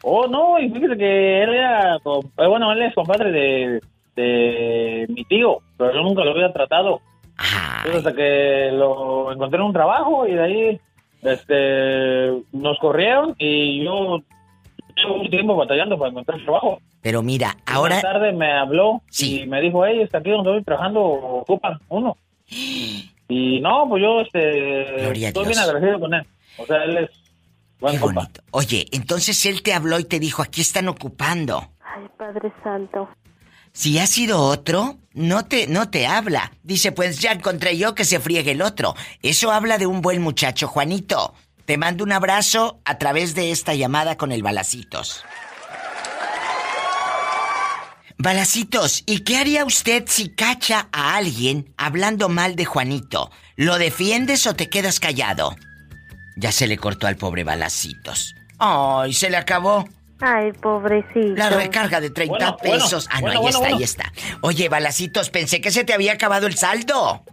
[0.08, 3.82] Oh, no, y fíjese que él era, eh, bueno, él es compadre de,
[4.16, 7.02] de mi tío, pero yo nunca lo había tratado.
[7.78, 10.80] Entonces, hasta que lo encontré en un trabajo y de ahí
[11.24, 14.20] este, nos corrieron y yo
[14.96, 16.80] llevo un tiempo batallando para encontrar trabajo.
[17.02, 19.42] Pero mira, ahora Más tarde me habló Sí.
[19.42, 22.16] y me dijo, hey, está aquí donde estoy trabajando, ocupan uno.
[23.28, 26.22] Y no, pues yo este, Gloria estoy bien agradecido con él.
[26.60, 27.10] O sea, él es
[27.80, 28.22] buen Qué compa.
[28.22, 28.42] bonito.
[28.52, 31.72] Oye, entonces él te habló y te dijo, aquí están ocupando.
[31.80, 33.10] Ay, Padre Santo.
[33.72, 36.54] Si ha sido otro, no te, no te habla.
[36.64, 38.96] Dice, pues ya encontré yo que se friegue el otro.
[39.22, 41.34] Eso habla de un buen muchacho, Juanito.
[41.66, 45.26] Te mando un abrazo a través de esta llamada con el Balacitos.
[48.18, 53.30] Balacitos, ¿y qué haría usted si cacha a alguien hablando mal de Juanito?
[53.58, 55.54] ¿Lo defiendes o te quedas callado?
[56.38, 58.36] Ya se le cortó al pobre Balacitos.
[58.60, 59.88] Ay, se le acabó.
[60.22, 61.36] Ay, pobrecito.
[61.36, 63.08] La recarga de 30 Bueno, bueno, pesos.
[63.12, 63.78] ah, no, bueno, ahí bueno, está, bueno.
[63.78, 64.12] ahí está.
[64.42, 67.24] Oye, Balacitos, pensé que se te había acabado el saldo.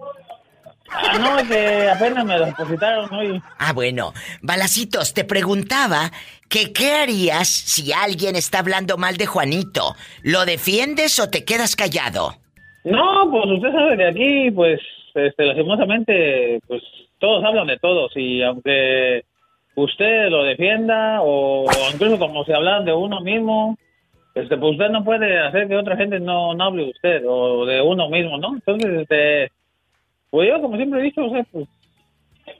[0.95, 3.43] Ah, no, es que apenas me depositaron hoy.
[3.59, 4.13] Ah, bueno.
[4.43, 6.11] Balacitos, te preguntaba
[6.51, 9.97] que qué harías si alguien está hablando mal de Juanito.
[10.23, 12.37] ¿Lo defiendes o te quedas callado?
[12.85, 14.81] No, pues usted sabe que aquí, pues,
[15.15, 16.83] este, lastimosamente, pues,
[17.23, 19.23] todos hablan de todos y aunque
[19.77, 23.79] usted lo defienda o, o incluso como se hablan de uno mismo,
[24.35, 27.65] este, pues usted no puede hacer que otra gente no, no hable de usted o
[27.65, 28.55] de uno mismo, ¿no?
[28.55, 29.53] Entonces, este,
[30.31, 31.69] pues yo como siempre he dicho, o sea, pues,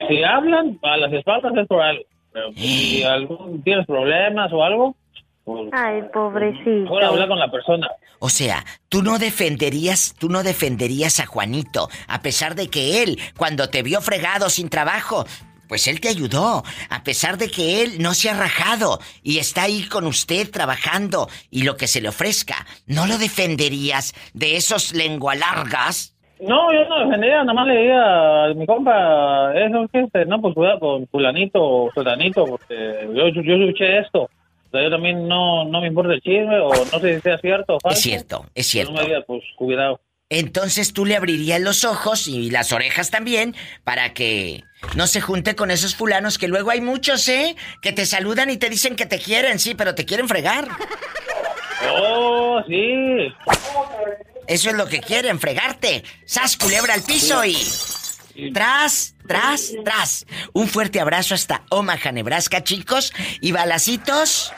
[0.07, 4.63] si hablan a las espaldas es por algo, pero pues, si algún, tienes problemas o
[4.63, 4.95] algo,
[5.73, 6.83] Ay, pobrecito.
[6.83, 7.89] mejor hablar con la persona.
[8.19, 13.19] O sea, tú no defenderías, tú no defenderías a Juanito, a pesar de que él,
[13.37, 15.25] cuando te vio fregado sin trabajo,
[15.67, 19.63] pues él te ayudó, a pesar de que él no se ha rajado y está
[19.63, 24.93] ahí con usted trabajando y lo que se le ofrezca, ¿no lo defenderías de esos
[24.93, 26.15] lengua largas?
[26.39, 30.41] No, yo no defendía, nada más le diría a mi compa, eso que este, no,
[30.41, 34.29] pues cuidado con fulanito o sotanito, porque yo, yo, yo escuché esto.
[34.73, 37.79] Yo también no, no me importa el chisme, o no sé si sea cierto o
[37.79, 37.97] falso.
[37.97, 38.91] Es cierto, es cierto.
[38.91, 40.01] No me digas, pues cuidado.
[40.29, 44.63] Entonces tú le abrirías los ojos y las orejas también para que
[44.95, 47.55] no se junte con esos fulanos que luego hay muchos, ¿eh?
[47.83, 50.67] Que te saludan y te dicen que te quieren, sí, pero te quieren fregar.
[51.87, 53.31] Oh, sí.
[54.47, 56.03] Eso es lo que quieren, fregarte.
[56.25, 57.55] Sas culebra al piso y.
[58.53, 60.25] Tras, tras, tras.
[60.53, 63.13] Un fuerte abrazo hasta Omaha, Nebraska, chicos.
[63.41, 64.53] Y balacitos.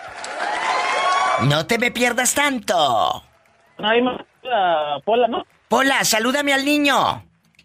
[1.44, 3.24] No te me pierdas tanto.
[3.78, 5.44] La Pola, ¿no?
[5.68, 7.24] Pola, salúdame al niño.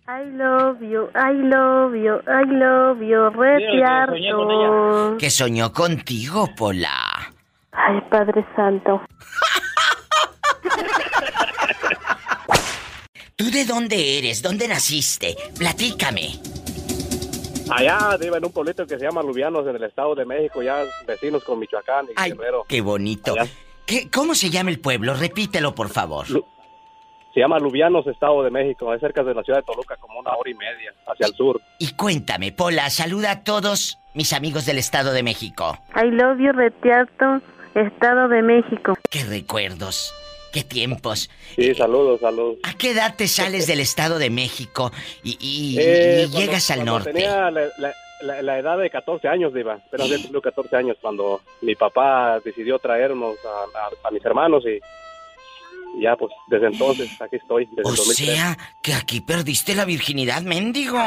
[0.08, 5.16] I love you, I love you, I love you, retiarto.
[5.18, 7.32] Que soñó contigo, Pola.
[7.70, 9.00] Ay, Padre Santo.
[13.36, 14.42] ¿Tú de dónde eres?
[14.42, 15.36] ¿Dónde naciste?
[15.56, 16.40] Platícame.
[17.72, 20.82] Allá, Diva, en un pueblito que se llama Lubianos, en el Estado de México, ya
[21.06, 22.64] vecinos con Michoacán y Ay, Guerrero.
[22.68, 23.34] qué bonito.
[23.86, 25.14] ¿Qué, ¿Cómo se llama el pueblo?
[25.14, 26.28] Repítelo, por favor.
[26.30, 26.44] Lu-
[27.34, 30.30] Se llama Lubianos, Estado de México, es cerca de la ciudad de Toluca, como una
[30.36, 31.60] hora y media, hacia el sur.
[31.78, 35.78] Y cuéntame, Pola, saluda a todos mis amigos del Estado de México.
[35.94, 37.40] I love you, retiarto,
[37.74, 38.94] Estado de México.
[39.10, 40.12] Qué recuerdos.
[40.52, 41.30] Qué tiempos.
[41.56, 42.56] Sí, saludos, saludos.
[42.62, 46.70] ¿A qué edad te sales del Estado de México y, y- Eh, y cuando- llegas
[46.70, 47.12] al norte?
[47.12, 49.78] Tenía la, la- la- la edad de 14 años, Diva.
[49.90, 54.64] Pero había cumplido 14 años cuando mi papá decidió traernos a, a- a mis hermanos
[54.66, 54.78] y
[56.02, 58.16] ya, pues, desde entonces aquí estoy, desde O el 2003.
[58.36, 60.98] sea, que aquí perdiste la virginidad, mendigo.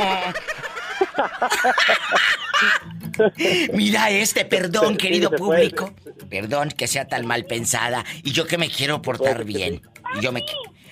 [3.73, 5.69] Mira este, perdón, Sí, querido puede.
[5.69, 5.93] público.
[6.29, 8.05] Perdón que sea tan mal pensada.
[8.23, 9.81] Y yo que me quiero portar bien.
[10.15, 10.45] Y yo me...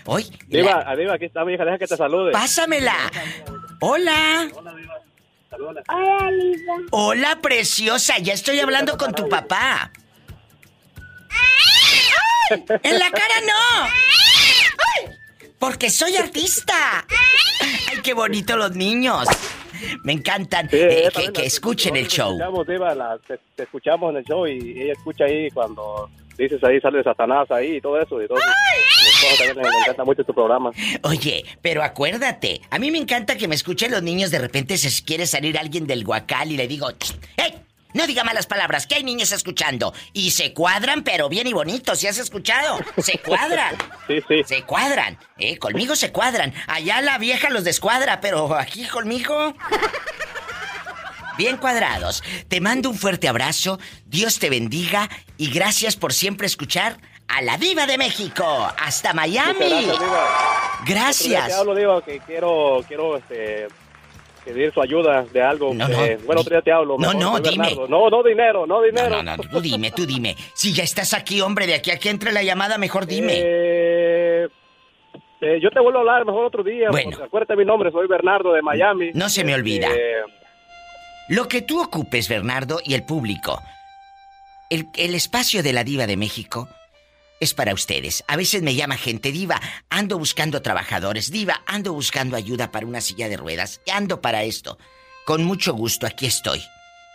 [0.05, 2.31] Hoy, Diva, ah, Diva, aquí está mi hija, deja que te salude.
[2.31, 2.95] pásamela.
[3.81, 4.49] Hola.
[5.87, 6.71] Hola, Lisa.
[6.91, 8.17] Hola, preciosa.
[8.17, 9.91] Ya estoy hablando con tu papá.
[12.49, 13.87] En la cara no.
[15.59, 17.05] Porque soy artista.
[17.89, 19.27] Ay, qué bonito los niños.
[20.03, 20.69] Me encantan.
[20.69, 22.31] Sí, Eh, que, escuchen el show.
[22.33, 26.63] Escuchamos, Diva, la- te, te escuchamos en el show y ella escucha ahí cuando dices
[26.63, 28.21] ahí, sale Satanás ahí y todo eso.
[28.21, 29.53] Y todo eso.
[29.53, 30.71] Le encanta mucho tu programa.
[31.03, 34.31] Oye, pero acuérdate, a mí me encanta que me escuchen los niños.
[34.31, 36.87] De repente se quiere salir alguien del guacal y le digo,
[37.37, 37.53] ¡Hey!
[37.93, 39.93] No diga malas palabras, que hay niños escuchando.
[40.13, 42.79] Y se cuadran, pero bien y bonito, si has escuchado.
[42.97, 43.75] Se cuadran.
[44.07, 44.43] Sí, sí.
[44.45, 45.57] Se cuadran, ¿eh?
[45.57, 46.53] Conmigo se cuadran.
[46.67, 49.53] Allá la vieja los descuadra, pero aquí conmigo.
[51.37, 52.21] Bien cuadrados.
[52.49, 53.79] Te mando un fuerte abrazo.
[54.05, 55.09] Dios te bendiga.
[55.37, 56.99] Y gracias por siempre escuchar
[57.29, 58.69] a la Diva de México.
[58.77, 59.59] Hasta Miami.
[59.59, 60.81] Gracias, Diva.
[60.85, 61.47] Gracias.
[61.47, 63.67] Te hablo, Diva, que quiero, quiero, este,
[64.43, 65.73] pedir su ayuda de algo.
[65.73, 65.97] No, no.
[66.25, 66.97] bueno, otro día te hablo.
[66.97, 67.67] No, no, dime.
[67.69, 67.87] Bernardo.
[67.87, 69.23] No, no dinero, no No, dinero.
[69.23, 70.35] no, no, tú dime, tú dime.
[70.53, 73.33] Si ya estás aquí, hombre, de aquí a que entre la llamada, mejor dime.
[73.35, 74.47] Eh,
[75.41, 76.89] eh, yo te vuelvo a hablar mejor otro día.
[76.91, 77.17] Bueno.
[77.23, 79.11] Acuérdate mi nombre, soy Bernardo de Miami.
[79.13, 79.87] No se me olvida.
[79.87, 80.21] Eh,
[81.29, 83.61] Lo que tú ocupes, Bernardo, y el público.
[84.69, 86.67] El, el espacio de la diva de México
[87.41, 88.23] es para ustedes.
[88.27, 93.01] A veces me llama gente diva, ando buscando trabajadores, diva, ando buscando ayuda para una
[93.01, 94.77] silla de ruedas, ando para esto.
[95.25, 96.61] Con mucho gusto, aquí estoy.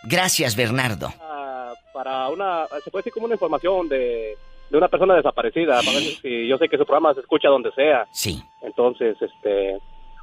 [0.03, 1.11] Gracias, Bernardo.
[1.19, 4.37] ah, para una, se puede decir como una información de,
[4.69, 5.77] de una persona desaparecida.
[5.77, 8.05] Para ver si yo sé que su programa se escucha donde sea.
[8.11, 8.41] Sí.
[8.61, 9.79] Entonces, este,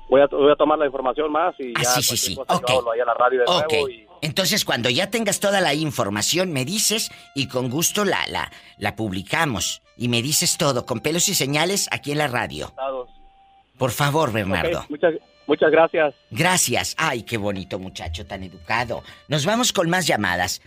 [0.09, 1.91] voy a, voy a tomar la información más y Ah, ya.
[1.91, 2.35] sí, sí, sí.
[2.37, 2.69] cosa Ok.
[2.71, 3.73] Yo hablo ahí a la radio de Ok.
[3.73, 8.27] nuevo y Entonces, cuando ya tengas toda la información, me dices y con gusto la,
[8.29, 9.83] la, la publicamos.
[9.97, 12.73] Y me dices todo, con pelos y señales, aquí en la radio.
[13.79, 14.85] Por favor, Bernardo.
[14.89, 15.15] Muchas,
[15.47, 16.15] muchas gracias.
[16.31, 16.95] Gracias.
[16.99, 19.03] Ay, qué bonito muchacho tan educado.
[19.29, 20.63] Nos vamos con más llamadas.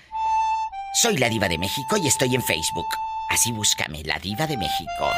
[1.02, 2.88] Soy la diva de México y estoy en Facebook.
[3.30, 5.10] Así búscame, la diva de México.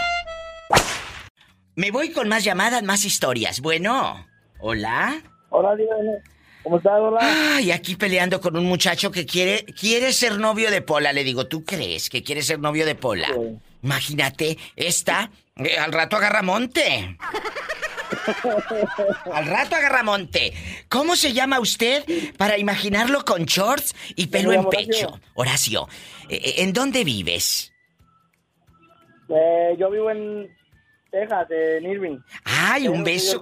[1.79, 3.61] Me voy con más llamadas, más historias.
[3.61, 4.27] Bueno,
[4.59, 5.23] hola.
[5.47, 6.11] Hola, dígame.
[6.61, 7.19] ¿Cómo estás, hola?
[7.55, 11.13] Ay, aquí peleando con un muchacho que quiere quiere ser novio de Pola.
[11.13, 13.29] Le digo, ¿tú crees que quiere ser novio de Pola?
[13.33, 13.57] Sí.
[13.81, 17.17] Imagínate, esta eh, al rato agarra monte.
[19.33, 20.51] al rato agarra monte.
[20.89, 22.03] ¿Cómo se llama usted
[22.35, 25.17] para imaginarlo con shorts y pelo en pecho?
[25.33, 25.87] Horacio,
[26.27, 27.71] eh, eh, ¿en dónde vives?
[29.29, 30.58] Eh, yo vivo en
[31.11, 32.17] Texas, en Irving.
[32.43, 33.39] Ay, un beso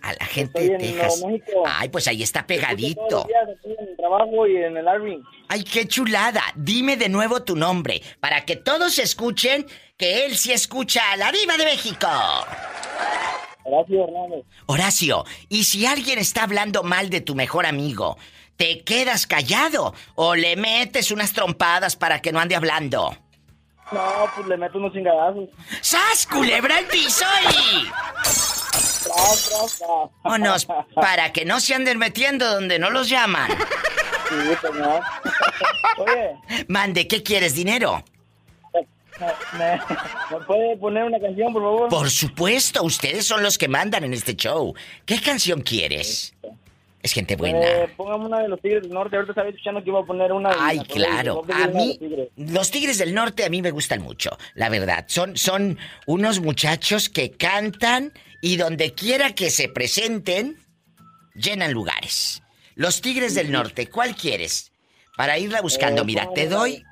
[0.00, 1.22] a la gente estoy de Texas.
[1.66, 3.02] Ay, pues ahí está todos pegadito.
[3.10, 5.22] los días aquí en el trabajo y en el Irving.
[5.48, 6.42] Ay, qué chulada.
[6.54, 9.66] Dime de nuevo tu nombre para que todos escuchen
[9.96, 12.08] que él sí escucha a la diva de México.
[13.64, 14.44] Horacio Hernández.
[14.66, 18.16] Horacio, ¿y si alguien está hablando mal de tu mejor amigo,
[18.56, 23.14] te quedas callado o le metes unas trompadas para que no ande hablando?
[23.90, 25.48] No, pues le meto unos chingadazos.
[25.80, 27.88] ¡Sas, culebra al piso y...
[29.04, 29.80] Tras,
[30.22, 33.50] tras, para que no se anden metiendo donde no los llaman.
[34.28, 35.00] Sí, señor.
[35.98, 38.04] Oye, Mande, ¿qué quieres, dinero?
[38.74, 39.80] ¿me, me-
[40.30, 41.88] ¿me puede poner una canción, por favor?
[41.88, 44.74] Por supuesto, ustedes son los que mandan en este show.
[45.06, 46.34] ¿Qué canción quieres?
[47.02, 47.60] Es gente buena.
[47.60, 49.14] Eh, póngame una de los Tigres del Norte.
[49.16, 50.50] Ahorita estaba escuchando que iba a poner una.
[50.50, 51.32] de- Ay, acordé, claro.
[51.38, 52.28] A una mí, los Tigres.
[52.36, 55.04] los Tigres del Norte a mí me gustan mucho, la verdad.
[55.08, 60.56] Son, son unos muchachos que cantan y donde quiera que se presenten,
[61.34, 62.42] llenan lugares.
[62.74, 64.72] Los Tigres del Norte, ¿cuál quieres?
[65.16, 66.82] Para irla buscando, Eh, mira, te doy...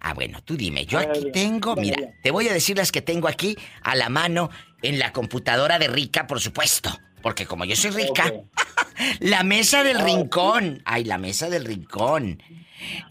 [0.00, 0.84] Ah, bueno, tú dime.
[0.84, 4.50] Yo aquí tengo, mira, te voy a decir las que tengo aquí a la mano
[4.82, 6.90] en la computadora de Rica, por supuesto.
[7.24, 8.30] Porque como yo soy rica,
[9.20, 10.82] la mesa del rincón.
[10.84, 12.42] Ay, la mesa del rincón.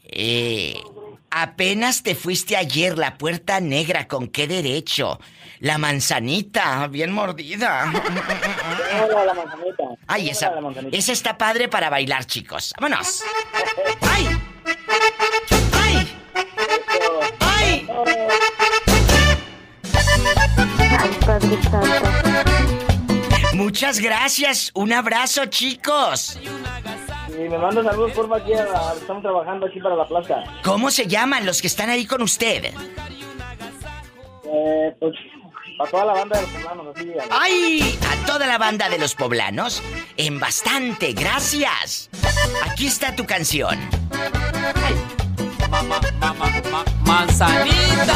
[0.04, 0.80] Eh,
[1.32, 5.20] apenas te fuiste ayer, la puerta negra, ¿con qué derecho?
[5.62, 7.92] La manzanita, bien mordida.
[7.92, 9.84] La manzanita.
[10.06, 10.96] Ay, esa, la manzanita.
[10.96, 12.72] esa está padre para bailar, chicos.
[12.80, 13.24] ¡Vámonos!
[14.02, 14.28] ¡Ay!
[15.74, 16.08] ¡Ay!
[17.40, 17.88] ¡Ay!
[21.26, 22.13] Padre Santo.
[23.54, 24.72] Muchas gracias.
[24.74, 26.40] Un abrazo, chicos.
[27.30, 28.54] Y me manda saludos, por aquí.
[28.54, 30.44] a la- estamos trabajando aquí para la plaza.
[30.64, 32.66] ¿Cómo se llaman los que están ahí con usted?
[34.46, 35.14] Eh, pues,
[35.78, 37.10] para toda la banda de los poblanos, así.
[37.12, 38.00] a- ¡Ay!
[38.12, 39.82] A toda la banda de los poblanos.
[40.18, 41.14] En bastante.
[41.14, 42.10] Gracias.
[42.70, 43.80] Aquí está tu canción.
[47.06, 48.14] Manzanita.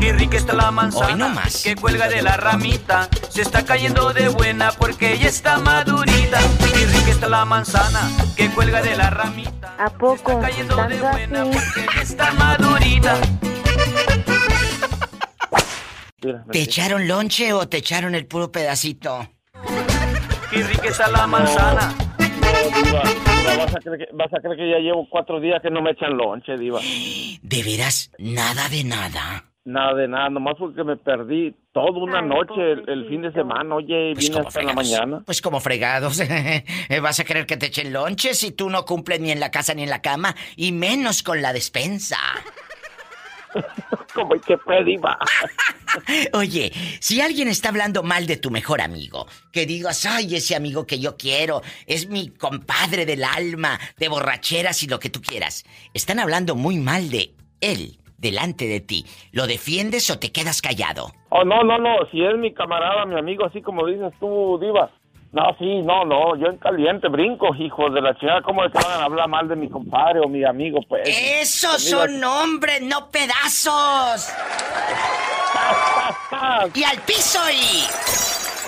[0.00, 1.06] Qué rica está la manzana.
[1.06, 1.62] Hoy no más.
[1.62, 3.08] Que cuelga de la ramita.
[3.28, 6.38] Se está cayendo de buena porque ella está madurita.
[6.72, 8.00] Qué rica está la manzana.
[8.36, 9.74] Que cuelga de la ramita.
[9.78, 10.40] ¿A poco?
[10.40, 11.50] Cayendo de ¿Tanto buena así?
[11.52, 13.16] porque ella está madurita.
[16.52, 19.28] ¿Te echaron lonche o te echaron el puro pedacito?
[20.50, 21.94] Qué rica está la manzana.
[22.54, 25.60] No, diva, diva, vas, a creer que, vas a creer que ya llevo cuatro días
[25.60, 26.80] que no me echan lonche, diva.
[27.42, 28.10] ¿De veras?
[28.18, 29.44] Nada de nada.
[29.66, 33.32] Nada de nada, nomás porque me perdí toda una Ay, noche el, el fin de
[33.32, 35.22] semana, oye, y Pues vine hasta en la mañana.
[35.24, 36.22] Pues como fregados.
[37.02, 39.72] ¿Vas a querer que te echen lonche si tú no cumples ni en la casa
[39.72, 40.36] ni en la cama?
[40.56, 42.18] Y menos con la despensa.
[44.14, 45.18] Como que fue, diva.
[46.32, 50.86] Oye, si alguien está hablando mal de tu mejor amigo, que digas, ay, ese amigo
[50.86, 55.64] que yo quiero, es mi compadre del alma, de borracheras y lo que tú quieras.
[55.92, 59.04] Están hablando muy mal de él delante de ti.
[59.32, 61.12] ¿Lo defiendes o te quedas callado?
[61.30, 64.90] Oh, no, no, no, si es mi camarada, mi amigo, así como dices tú, diva.
[65.34, 68.78] No, sí, no, no, yo en caliente brinco, hijos de la chingada, ¿cómo es que
[68.78, 71.08] van a hablar mal de mi compadre o mi amigo, pues?
[71.08, 74.28] Esos son hombres, no pedazos.
[76.74, 77.86] Y al piso y...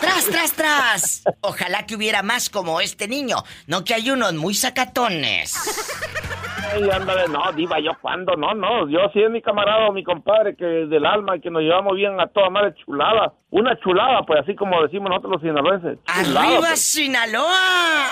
[0.01, 1.23] Tras, tras, tras.
[1.41, 5.55] Ojalá que hubiera más como este niño, no que hay unos muy sacatones.
[6.73, 10.05] Ay, ándale, no, diva, yo cuando, no, no, yo sí es mi camarada o mi
[10.05, 13.33] compadre que es del alma y que nos llevamos bien a toda madre chulada.
[13.51, 15.99] Una chulada, pues así como decimos nosotros los sinaloenses.
[16.05, 18.07] Chulada, ¡Arriba, pues, Sinaloa!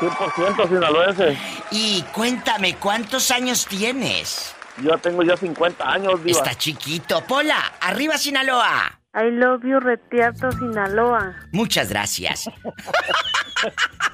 [0.00, 1.38] 100% sinaloense.
[1.70, 4.54] Y cuéntame, ¿cuántos años tienes?
[4.82, 6.38] Yo tengo ya 50 años, diva.
[6.38, 7.22] Está chiquito.
[7.26, 9.01] Pola, arriba, Sinaloa.
[9.14, 11.36] I love you, Retiarto, Sinaloa.
[11.52, 12.48] Muchas gracias.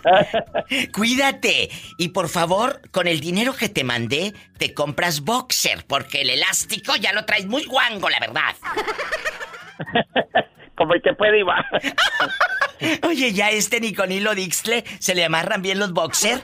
[0.92, 1.70] Cuídate.
[1.98, 6.96] Y por favor, con el dinero que te mandé, te compras boxer, porque el elástico
[6.96, 8.56] ya lo traes muy guango, la verdad.
[10.76, 11.64] Como el que puede, diva.
[13.08, 16.42] Oye, ya este ni con hilo Dixle se le amarran bien los boxer.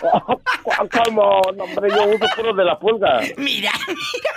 [0.00, 1.40] ¿Cómo?
[1.56, 3.20] No, hombre, yo uso puro de la pulga.
[3.36, 4.30] Mira, mira.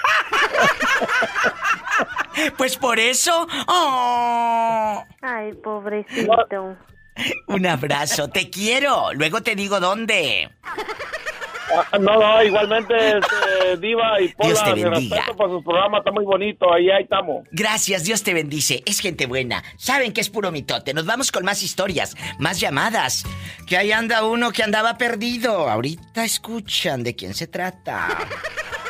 [2.57, 3.47] Pues por eso.
[3.67, 5.03] ¡Oh!
[5.21, 6.77] Ay, pobrecito.
[7.47, 9.13] Un abrazo, te quiero.
[9.13, 10.49] Luego te digo dónde.
[10.63, 15.25] Ah, No, no, igualmente, este, Diva y Pola, Dios te bendiga.
[15.37, 17.45] por su programa, está muy bonito, ahí, ahí estamos.
[17.51, 18.83] Gracias, Dios te bendice.
[18.85, 19.63] Es gente buena.
[19.77, 20.93] Saben que es puro mitote.
[20.93, 23.23] Nos vamos con más historias, más llamadas.
[23.67, 25.69] Que ahí anda uno que andaba perdido.
[25.69, 28.07] Ahorita escuchan de quién se trata.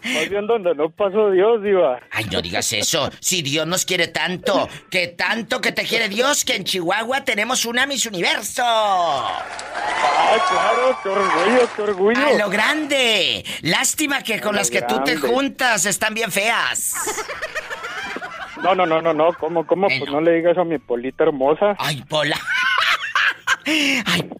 [0.03, 2.01] Bien donde no pasó Dios, Diva.
[2.11, 3.11] Ay, no digas eso.
[3.21, 7.65] Si Dios nos quiere tanto, que tanto que te quiere Dios, que en Chihuahua tenemos
[7.65, 8.63] una Miss Universo.
[8.65, 12.27] Ah, claro, qué orgullo, qué orgullo.
[12.27, 13.45] A lo grande.
[13.63, 16.95] Lástima que con las que tú te juntas están bien feas.
[18.63, 19.33] No, no, no, no, no.
[19.35, 19.89] ¿Cómo, cómo?
[19.89, 21.77] Pues no le digas a mi polita hermosa.
[21.79, 22.39] Ay, Pola.
[23.67, 24.31] Ay,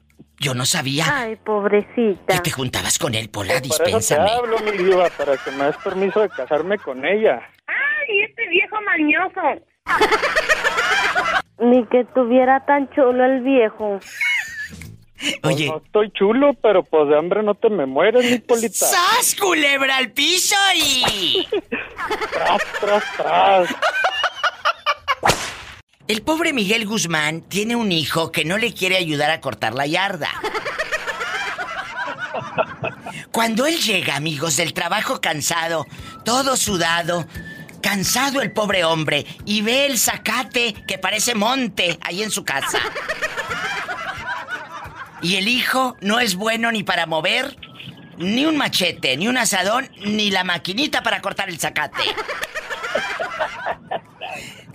[0.41, 2.35] yo no sabía Ay, pobrecita.
[2.35, 3.55] que te juntabas con él, Pola.
[3.55, 4.31] Para eso te Dispénsame.
[4.31, 7.41] hablo, mi diva, para que me des permiso de casarme con ella.
[7.67, 9.63] Ay, este viejo mañoso.
[11.59, 13.99] Ni que tuviera tan chulo el viejo.
[15.43, 18.69] Pues no estoy chulo, pero pues de hambre no te me mueres, mi polita.
[18.87, 21.45] ¡Sas, culebra al piso y...
[22.33, 23.69] Tras, tras, tras.
[26.09, 29.87] El pobre Miguel Guzmán tiene un hijo que no le quiere ayudar a cortar la
[29.87, 30.31] yarda.
[33.31, 35.87] Cuando él llega, amigos, del trabajo cansado,
[36.25, 37.27] todo sudado,
[37.83, 42.79] cansado el pobre hombre, y ve el zacate que parece monte ahí en su casa.
[45.21, 47.55] Y el hijo no es bueno ni para mover
[48.17, 52.03] ni un machete, ni un asadón, ni la maquinita para cortar el zacate.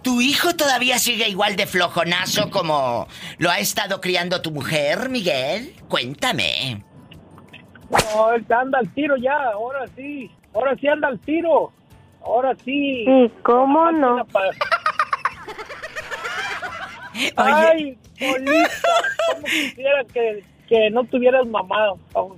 [0.03, 5.73] ¿Tu hijo todavía sigue igual de flojonazo como lo ha estado criando tu mujer, Miguel?
[5.87, 6.83] Cuéntame.
[7.89, 10.29] No, él anda al tiro ya, ahora sí.
[10.53, 11.71] Ahora sí anda al tiro.
[12.21, 13.05] Ahora sí.
[13.07, 14.27] ¿Y cómo no?
[17.35, 18.69] Ay, Polita,
[19.27, 20.43] ¿cómo quisiera que,
[20.73, 21.93] que no tuvieras mamá?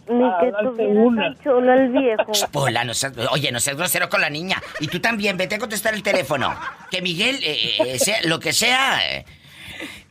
[0.09, 1.33] Ni que darte tuviera una.
[1.33, 2.31] tan chulo el viejo.
[2.51, 4.61] Pola, no seas- oye, no seas grosero con la niña.
[4.81, 6.53] Y tú también, vete a contestar el teléfono.
[6.91, 9.25] Que Miguel, eh, eh, sea, lo que sea, eh,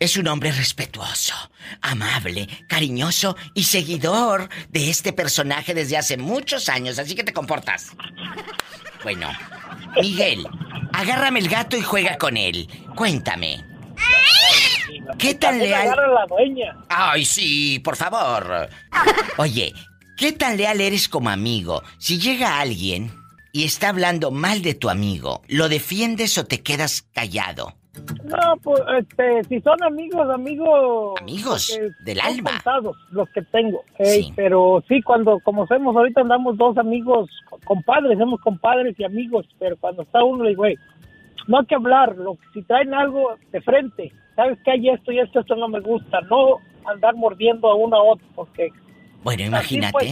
[0.01, 1.35] es un hombre respetuoso,
[1.83, 7.91] amable, cariñoso y seguidor de este personaje desde hace muchos años, así que te comportas.
[9.03, 9.31] Bueno,
[10.01, 10.47] Miguel,
[10.95, 12.69] agárrame el gato y juega con él.
[12.97, 13.65] Cuéntame.
[15.19, 15.89] ¿Qué tan leal?
[15.89, 16.77] la dueña.
[16.89, 18.69] Ay, sí, por favor.
[19.39, 19.73] Oye,
[20.17, 21.83] ¿qué tan leal eres como amigo?
[21.99, 23.11] Si llega alguien
[23.53, 27.75] y está hablando mal de tu amigo, ¿lo defiendes o te quedas callado?
[28.25, 31.15] No, pues, este, si son amigos, amigos...
[31.21, 32.51] Amigos, del son alma.
[32.51, 33.85] contados los que tengo.
[33.99, 37.31] Ey, Pero sí, cuando, como somos ahorita, andamos dos amigos,
[37.65, 40.77] compadres, somos compadres y amigos, pero cuando está uno, le digo, güey,
[41.47, 45.21] no hay que hablar, lo, si traen algo de frente, ¿sabes qué hay esto y
[45.21, 46.21] esto, esto no me gusta?
[46.23, 48.71] No andar mordiendo a uno a otro, porque...
[49.23, 49.93] Bueno, imagínate.
[49.93, 50.11] pues.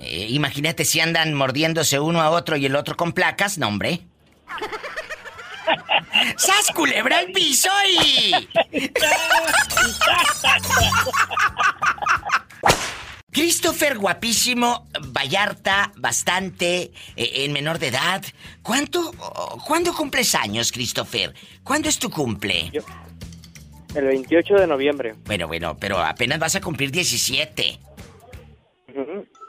[0.00, 4.00] eh, imagínate si andan mordiéndose uno a otro y el otro con placas, no, hombre.
[6.36, 8.32] ¡Sas culebra al piso y...
[13.34, 18.22] Christopher, guapísimo, Vallarta, bastante, eh, en menor de edad.
[18.62, 21.34] ¿Cuánto, oh, ¿Cuándo cumples años, Christopher?
[21.64, 22.70] ¿Cuándo es tu cumple?
[23.96, 25.14] El 28 de noviembre.
[25.26, 27.80] Bueno, bueno, pero apenas vas a cumplir 17.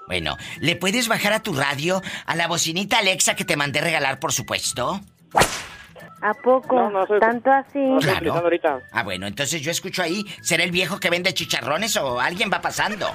[0.07, 4.19] Bueno, ¿le puedes bajar a tu radio a la bocinita Alexa que te mandé regalar,
[4.19, 4.99] por supuesto?
[6.21, 6.91] ¿A poco?
[7.19, 7.79] ¿Tanto así?
[8.01, 8.43] Claro.
[8.91, 12.61] Ah, bueno, entonces yo escucho ahí, ¿será el viejo que vende chicharrones o alguien va
[12.61, 13.11] pasando?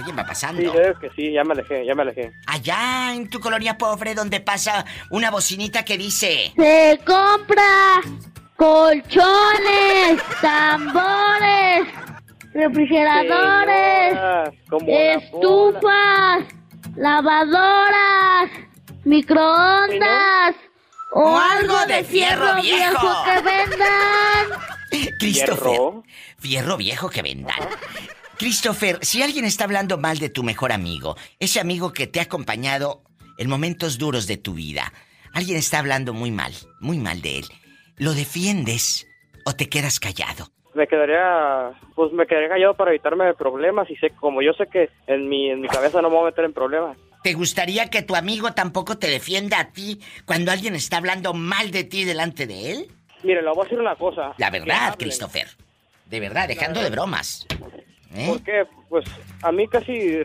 [0.00, 0.72] Alguien va pasando.
[0.72, 2.32] Sí, es que sí, ya me alejé, ya me alejé.
[2.46, 6.52] Allá en tu colonia pobre donde pasa una bocinita que dice...
[6.56, 8.00] Se compra
[8.56, 11.86] colchones, tambores,
[12.54, 14.18] refrigeradores,
[14.70, 16.44] Señora, estufas,
[16.96, 18.50] lavadoras,
[19.04, 20.54] microondas
[21.12, 25.18] o algo de fierro viejo que vendan.
[25.18, 25.78] Christopher.
[26.38, 27.56] Fierro viejo que vendan.
[28.40, 32.22] Christopher, si alguien está hablando mal de tu mejor amigo, ese amigo que te ha
[32.22, 33.02] acompañado
[33.36, 34.94] en momentos duros de tu vida,
[35.34, 37.44] alguien está hablando muy mal, muy mal de él,
[37.98, 39.06] ¿lo defiendes
[39.44, 40.46] o te quedas callado?
[40.72, 44.88] Me quedaría, pues me quedaría callado para evitarme problemas y sé, como yo sé que
[45.06, 46.96] en mi, en mi cabeza no me voy a meter en problemas.
[47.22, 51.72] ¿Te gustaría que tu amigo tampoco te defienda a ti cuando alguien está hablando mal
[51.72, 52.86] de ti delante de él?
[53.22, 54.32] Mire, le voy a decir una cosa.
[54.38, 54.96] La verdad.
[54.98, 55.46] Christopher.
[56.06, 57.46] De verdad, dejando de bromas.
[58.14, 58.26] ¿Eh?
[58.28, 59.04] Porque, pues,
[59.42, 60.18] a mí casi,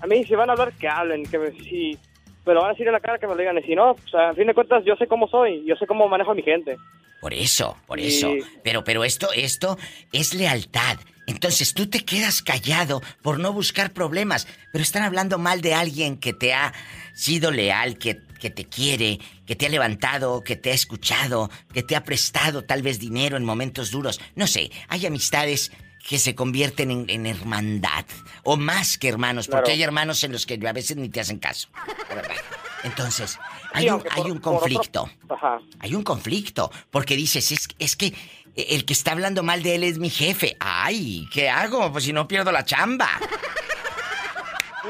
[0.00, 1.98] a mí si van a hablar, que hablen, que me, si
[2.46, 3.58] me lo van a decir en la cara, que me lo digan.
[3.58, 6.08] Y si no, pues, a fin de cuentas, yo sé cómo soy, yo sé cómo
[6.08, 6.76] manejo a mi gente.
[7.20, 8.30] Por eso, por Y- eso.
[8.62, 9.76] Pero, pero esto, esto
[10.12, 10.98] es lealtad.
[11.26, 14.46] Entonces tú te quedas callado por no buscar problemas.
[14.72, 16.72] Pero están hablando mal de alguien que te ha
[17.12, 21.82] sido leal, que, que te quiere, que te ha levantado, que te ha escuchado, que
[21.82, 24.20] te ha prestado tal vez dinero en momentos duros.
[24.36, 25.70] No sé, hay amistades
[26.08, 28.06] que se convierten en, en hermandad.
[28.42, 29.74] O más que hermanos, porque Claro.
[29.76, 31.68] hay hermanos en los que a veces ni te hacen caso.
[32.84, 33.38] Entonces, Sí,
[33.74, 35.10] hay un, aunque por- hay un otro- conflicto.
[35.28, 35.58] Ajá.
[35.80, 36.70] Hay un conflicto.
[36.90, 38.14] Porque dices, es, es que
[38.56, 40.56] el que está hablando mal de él es mi jefe.
[40.60, 41.92] Ay, ¿qué hago?
[41.92, 43.08] Pues si no pierdo la chamba.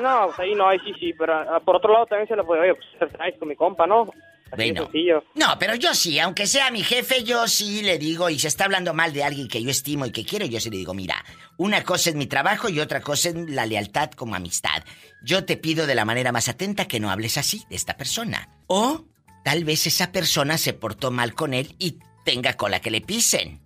[0.02, 2.44] No, pues ahí no, ahí sí, sí, pero ah, por otro lado también se le
[2.44, 4.08] puede, oye, pues te traes con mi compa, ¿no?
[4.56, 4.90] Bueno.
[5.34, 8.64] No, pero yo sí, aunque sea mi jefe, yo sí le digo, y se está
[8.64, 11.24] hablando mal de alguien que yo estimo y que quiero, yo sí le digo, mira,
[11.56, 14.84] una cosa es mi trabajo y otra cosa es la lealtad como amistad.
[15.22, 18.48] Yo te pido de la manera más atenta que no hables así de esta persona.
[18.66, 19.04] O
[19.44, 23.60] tal vez esa persona se portó mal con él y tenga cola que le pisen.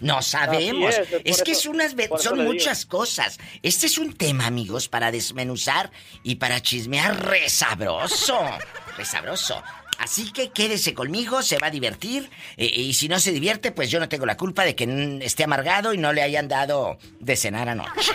[0.00, 0.94] No sabemos.
[0.98, 3.38] Así es, que es unas son muchas cosas.
[3.62, 5.90] Este es un tema, amigos, para desmenuzar
[6.22, 8.40] y para chismear re sabroso.
[8.96, 9.62] Re sabroso.
[9.98, 12.30] Así que quédese conmigo, se va a divertir.
[12.56, 15.44] eh, y si no se divierte, pues yo no tengo la culpa de que esté
[15.44, 18.12] amargado y no le hayan dado de cenar anoche.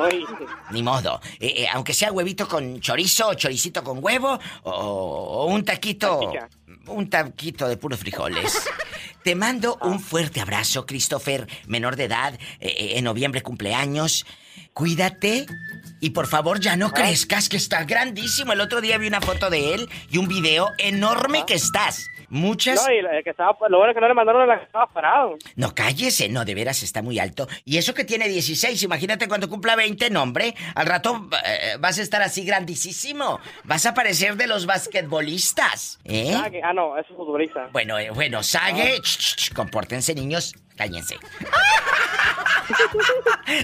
[0.00, 0.24] Ay,
[0.70, 1.20] Ni modo.
[1.40, 6.20] Eh, eh, aunque sea huevito con chorizo o choricito con huevo o, o un taquito.
[6.86, 8.62] Un taquito de puros frijoles.
[9.24, 14.24] Te mando un fuerte abrazo, Christopher, menor de edad, eh, eh, en noviembre cumpleaños.
[14.72, 15.46] Cuídate
[16.00, 18.52] y por favor ya no crezcas, que está grandísimo.
[18.52, 22.06] El otro día vi una foto de él y un video enorme que estás.
[22.30, 22.84] Muchas...
[22.86, 24.58] No, y la- el que estaba, lo bueno es que no le mandaron a la
[24.58, 25.36] que estaba parado.
[25.56, 27.48] No, cállese, no, de veras está muy alto.
[27.64, 30.54] Y eso que tiene 16, imagínate cuando cumpla 20, no, hombre.
[30.74, 33.40] Al rato eh, vas a estar así grandísimo.
[33.64, 36.34] Vas a parecer de los basquetbolistas, ¿eh?
[36.36, 37.68] Ah, que- ah, no, eso es futbolista.
[37.72, 41.16] Bueno, eh, bueno, Sague, ch, ch, ch, compórtense, niños, cállense.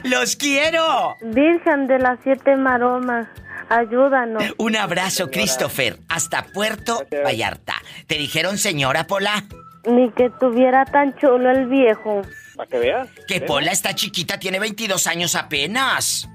[0.05, 1.17] ¡Los quiero!
[1.21, 3.27] Virgen de las siete maromas,
[3.69, 4.43] ayúdanos.
[4.59, 7.75] Un abrazo, Christopher, hasta Puerto Vallarta.
[8.07, 9.45] ¿Te dijeron señora Pola?
[9.87, 12.23] Ni que tuviera tan chulo el viejo.
[12.57, 13.09] Para que veas.
[13.29, 16.29] Que Pola está chiquita, tiene 22 años apenas.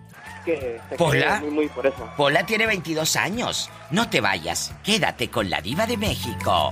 [0.46, 1.42] Que se ¿Pola?
[1.50, 2.10] muy por eso.
[2.16, 3.70] Pola tiene 22 años.
[3.92, 6.72] No te vayas, quédate con la diva de México.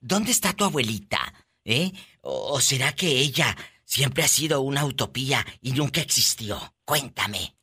[0.00, 1.34] ¿dónde está tu abuelita?
[1.64, 1.90] ¿Eh?
[2.20, 6.74] ¿O o será que ella siempre ha sido una utopía y nunca existió?
[6.84, 7.56] Cuéntame.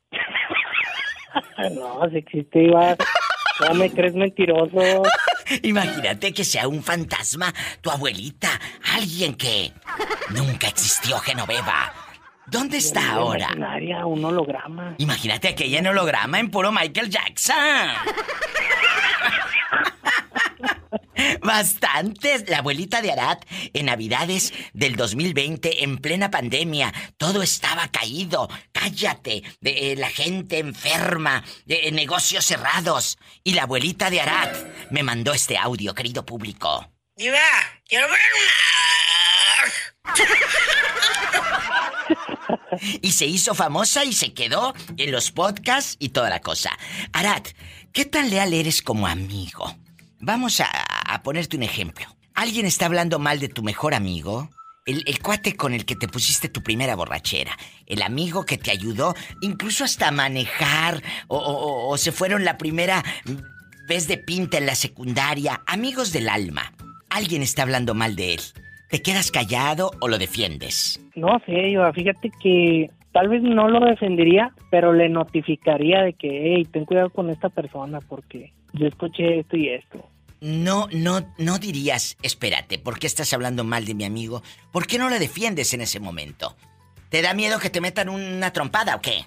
[1.74, 2.96] No, si existe, Iba.
[3.60, 5.02] No me crees mentiroso.
[5.62, 8.48] Imagínate que sea un fantasma, tu abuelita,
[8.94, 9.72] alguien que
[10.30, 11.92] nunca existió, Genoveva.
[12.46, 13.46] ¿Dónde está ahora?
[13.46, 14.94] Imaginaria, un holograma.
[14.98, 17.54] Imagínate aquella en holograma en puro Michael Jackson.
[21.42, 22.48] Bastantes.
[22.48, 23.38] La abuelita de Arad
[23.72, 28.48] en Navidades del 2020, en plena pandemia, todo estaba caído.
[28.72, 29.42] Cállate.
[29.60, 33.18] De, eh, la gente enferma, de, eh, negocios cerrados.
[33.44, 34.50] Y la abuelita de Arad
[34.90, 36.90] me mandó este audio, querido público.
[37.16, 37.38] Diva,
[37.86, 38.20] quiero ver
[43.02, 46.70] Y se hizo famosa y se quedó en los podcasts y toda la cosa.
[47.12, 47.42] Arad,
[47.92, 49.76] ¿qué tan leal eres como amigo?
[50.20, 50.68] Vamos a,
[51.08, 52.06] a ponerte un ejemplo.
[52.34, 54.48] Alguien está hablando mal de tu mejor amigo,
[54.86, 57.52] el, cuate con el que te pusiste tu primera borrachera,
[57.86, 61.36] el amigo que te ayudó incluso hasta manejar, o,
[61.90, 63.02] o- se fueron la primera
[63.88, 66.72] vez de pinta en la secundaria, amigos del alma.
[67.10, 68.40] Alguien está hablando mal de él.
[68.90, 71.00] ¿Te quedas callado o lo defiendes?
[71.16, 76.54] No sé, Iba, fíjate que tal vez no lo defendería, pero le notificaría de que,
[76.54, 80.06] hey, ten cuidado con esta persona porque yo escuché esto y esto.
[80.40, 84.42] No, no, no dirías, espérate, ¿por qué estás hablando mal de mi amigo?
[84.70, 86.54] ¿Por qué no le defiendes en ese momento?
[87.08, 89.24] ¿Te da miedo que te metan una trompada o qué?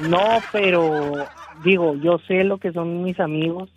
[0.00, 1.26] No, pero
[1.64, 3.70] digo, yo sé lo que son mis amigos.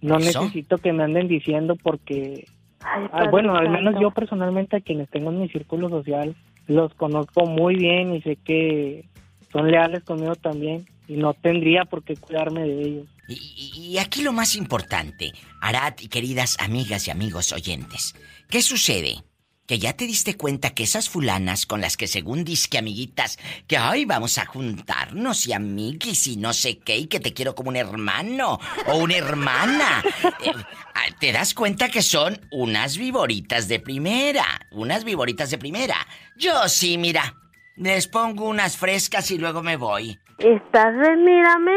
[0.00, 0.40] No ¿Eso?
[0.42, 2.46] necesito que me anden diciendo porque,
[2.80, 6.34] ah, bueno, al menos yo personalmente a quienes tengo en mi círculo social
[6.66, 9.04] los conozco muy bien y sé que
[9.52, 10.86] son leales conmigo también.
[11.08, 13.08] y no tendría por qué cuidarme de ellos.
[13.30, 18.14] Y, aquí lo más importante, Arad y queridas amigas y amigos oyentes,
[18.48, 19.24] ¿qué sucede?
[19.66, 23.76] que ya te diste cuenta que esas fulanas con las que según disque amiguitas, que
[23.76, 27.68] ay, vamos a juntarnos y amiguis y no sé qué, y que te quiero como
[27.68, 28.58] un hermano
[28.88, 30.02] o una hermana,
[30.44, 30.50] eh,
[30.92, 36.04] ah, te das cuenta que son unas viboritas de primera, unas viboritas de primera.
[36.34, 37.36] Yo sí, mira,
[37.76, 40.18] les pongo unas frescas y luego me voy.
[40.38, 41.76] Estás de mírame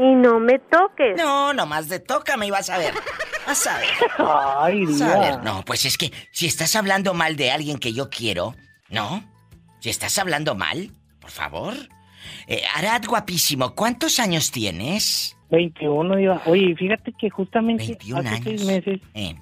[0.00, 1.16] y no me toques.
[1.16, 2.94] No, nomás de tócame y vas a ver.
[3.46, 3.88] Vas a ver.
[4.18, 4.98] Ay, a Dios.
[5.00, 5.42] ver.
[5.42, 8.54] No, pues es que si estás hablando mal de alguien que yo quiero,
[8.88, 9.22] ¿no?
[9.80, 10.90] Si estás hablando mal,
[11.20, 11.74] por favor.
[12.46, 15.36] Eh, Arad, guapísimo, ¿cuántos años tienes?
[15.50, 16.42] 21, Diva.
[16.46, 18.64] Oye, fíjate que justamente 21 hace seis años.
[18.66, 19.34] meses, Eh.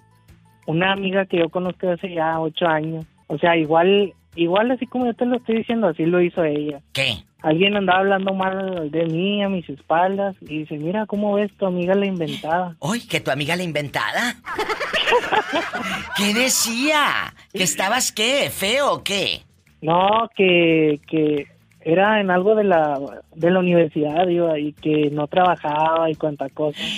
[0.66, 5.06] una amiga que yo conozco hace ya ocho años, o sea, igual, igual así como
[5.06, 6.80] yo te lo estoy diciendo, así lo hizo ella.
[6.92, 7.24] ¿Qué?
[7.40, 11.52] Alguien andaba hablando mal de mí a mis espaldas y dice, mira, ¿cómo ves?
[11.56, 12.74] Tu amiga la inventada.
[12.80, 14.34] Hoy, que tu amiga la inventada.
[16.16, 17.32] ¿Qué decía?
[17.52, 18.50] ¿Que estabas qué?
[18.50, 19.42] ¿Feo o qué?
[19.80, 21.46] No, que, que
[21.80, 22.98] era en algo de la,
[23.34, 26.78] de la universidad, Diva, y que no trabajaba y cuánta cosa.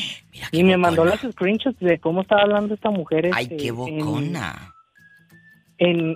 [0.53, 3.29] Y me mandó las screenshots de cómo estaba hablando esta mujer.
[3.35, 4.55] Ay, este, qué en- bocona.
[4.57, 4.80] en,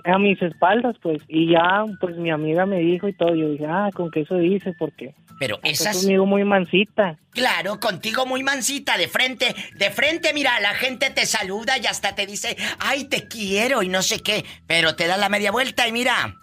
[0.03, 3.65] a mis espaldas, pues, y ya, pues, mi amiga me dijo y todo, yo dije,
[3.67, 5.97] ah, con que eso dice, porque Pero es esas...
[5.97, 7.17] conmigo muy mansita.
[7.31, 12.13] Claro, contigo muy mansita, de frente, de frente, mira, la gente te saluda y hasta
[12.13, 15.87] te dice, ay, te quiero y no sé qué, pero te da la media vuelta
[15.87, 16.35] y mira,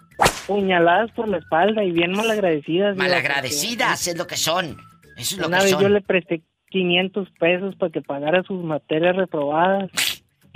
[0.45, 2.95] Puñaladas por la espalda y bien malagradecidas.
[2.97, 4.77] Malagradecidas es lo que son.
[5.17, 5.81] Eso es porque lo Una que vez son.
[5.81, 9.89] yo le presté 500 pesos para que pagara sus materias reprobadas.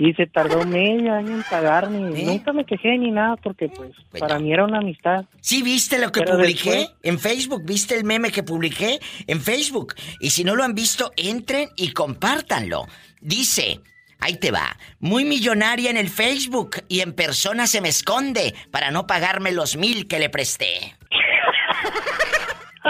[0.00, 1.98] Y se tardó medio año en pagarme.
[2.20, 2.24] ¿Eh?
[2.24, 5.24] Nunca me quejé ni nada porque, pues, para mí era una amistad.
[5.40, 7.62] ¿Sí viste lo que Pero publiqué después- en Facebook?
[7.64, 9.94] ¿Viste el meme que publiqué en Facebook?
[10.20, 12.86] Y si no lo han visto, entren y compártanlo.
[13.20, 13.80] Dice,
[14.20, 18.92] ahí te va, muy millonaria en el Facebook y en persona se me esconde para
[18.92, 20.94] no pagarme los mil que le presté.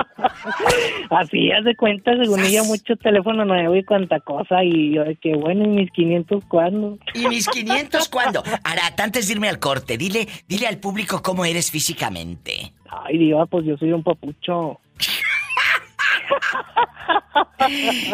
[1.10, 4.62] Así, haz de cuenta, según ella, mucho teléfono nuevo y cuánta cosa.
[4.64, 6.98] Y yo, de que bueno, ¿y mis 500 cuándo?
[7.14, 8.42] ¿Y mis 500 cuándo?
[8.64, 12.72] Arat, antes de irme al corte, dile, dile al público cómo eres físicamente.
[12.90, 14.80] Ay, Diva, pues yo soy un papucho.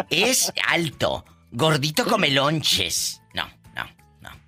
[0.09, 3.21] Es alto, gordito come lonches.
[3.33, 3.43] No,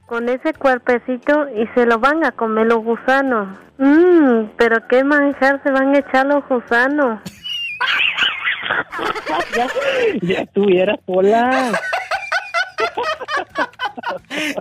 [0.08, 3.58] Con ese cuerpecito y se lo van a comer los gusanos.
[3.78, 7.20] Mmm, pero qué manjar se van a echar los gusanos.
[9.56, 9.68] ya,
[10.22, 11.74] ya estuviera sola.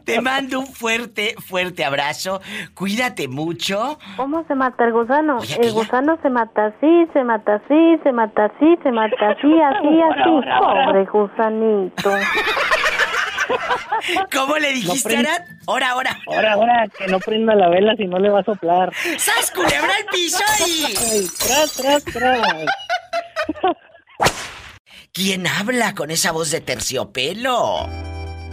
[0.05, 2.41] Te mando un fuerte, fuerte abrazo.
[2.75, 3.99] Cuídate mucho.
[4.17, 5.39] ¿Cómo se mata el gusano?
[5.61, 10.03] El gusano se mata así, se mata así, se mata así, se mata así, así,
[10.03, 10.31] así.
[10.59, 12.11] Pobre gusanito.
[14.33, 15.49] ¿Cómo le dijiste, prende- Arat?
[15.67, 16.19] Ahora, ahora.
[16.27, 18.93] Ahora, ahora, que no prenda la vela si no le va a soplar.
[19.19, 20.95] ¡Sas, culebra al piso y...
[21.39, 22.67] Tras, tras, tras.
[25.13, 27.87] ¿Quién habla con esa voz de terciopelo?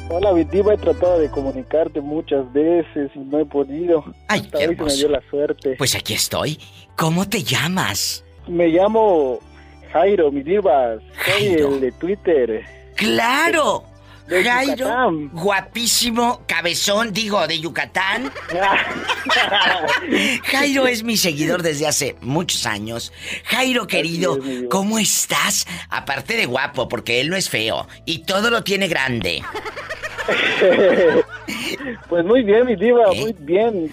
[0.10, 4.04] Hola, mi diva, he tratado de comunicarte muchas veces y no he podido.
[4.28, 5.76] Ay, Hasta qué hoy se me dio la suerte.
[5.78, 6.60] Pues aquí estoy.
[6.98, 8.24] ¿Cómo te llamas?
[8.48, 9.40] Me llamo
[9.92, 10.96] Jairo, mi diva.
[11.26, 12.64] Soy el de Twitter.
[12.96, 13.84] ¡Claro!
[14.28, 15.30] De Jairo, Yucatán.
[15.34, 18.32] guapísimo, cabezón, digo, de Yucatán.
[20.46, 23.12] Jairo es mi seguidor desde hace muchos años.
[23.46, 24.40] Jairo, querido.
[24.70, 25.68] ¿cómo estás?
[25.90, 27.88] Aparte de guapo, porque él no es feo.
[28.06, 29.44] Y todo lo tiene grande.
[32.08, 33.20] Pues muy bien, mi diva, ¿Eh?
[33.20, 33.92] muy bien.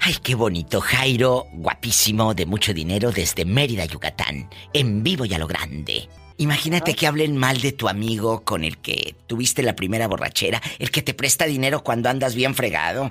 [0.00, 0.80] Ay, qué bonito.
[0.80, 4.48] Jairo, guapísimo, de mucho dinero desde Mérida, Yucatán.
[4.72, 6.08] En vivo y a lo grande.
[6.38, 10.90] Imagínate que hablen mal de tu amigo con el que tuviste la primera borrachera, el
[10.90, 13.10] que te presta dinero cuando andas bien fregado.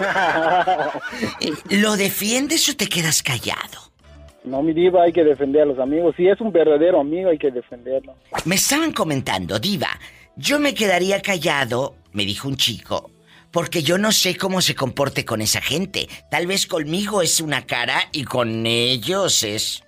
[1.70, 3.90] ¿Lo defiendes o te quedas callado?
[4.44, 6.14] No, mi diva, hay que defender a los amigos.
[6.16, 8.16] Si es un verdadero amigo, hay que defenderlo.
[8.46, 9.90] Me estaban comentando, Diva,
[10.36, 13.10] yo me quedaría callado, me dijo un chico,
[13.50, 16.08] porque yo no sé cómo se comporte con esa gente.
[16.30, 19.84] Tal vez conmigo es una cara y con ellos es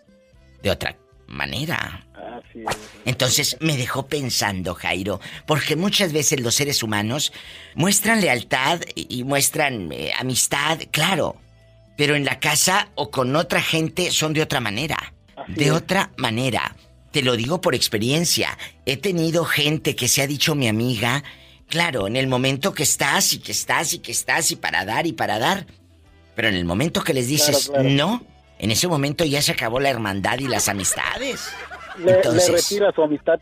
[0.62, 0.96] de otra
[1.28, 2.06] manera.
[2.22, 2.76] Así es.
[3.04, 7.32] Entonces me dejó pensando, Jairo, porque muchas veces los seres humanos
[7.74, 11.36] muestran lealtad y muestran eh, amistad, claro,
[11.96, 15.14] pero en la casa o con otra gente son de otra manera.
[15.48, 16.76] de otra manera.
[17.10, 18.56] Te lo digo por experiencia.
[18.86, 21.24] He tenido gente que se ha dicho mi amiga,
[21.68, 25.06] claro, en el momento que estás y que estás y que estás y para dar
[25.06, 25.66] y para dar.
[26.34, 27.96] Pero en el momento que les dices Claro, claro.
[27.96, 28.26] no,
[28.58, 31.48] en ese momento ya se acabó la hermandad y las amistades.
[31.98, 33.40] Le, Entonces- le retira su amistad.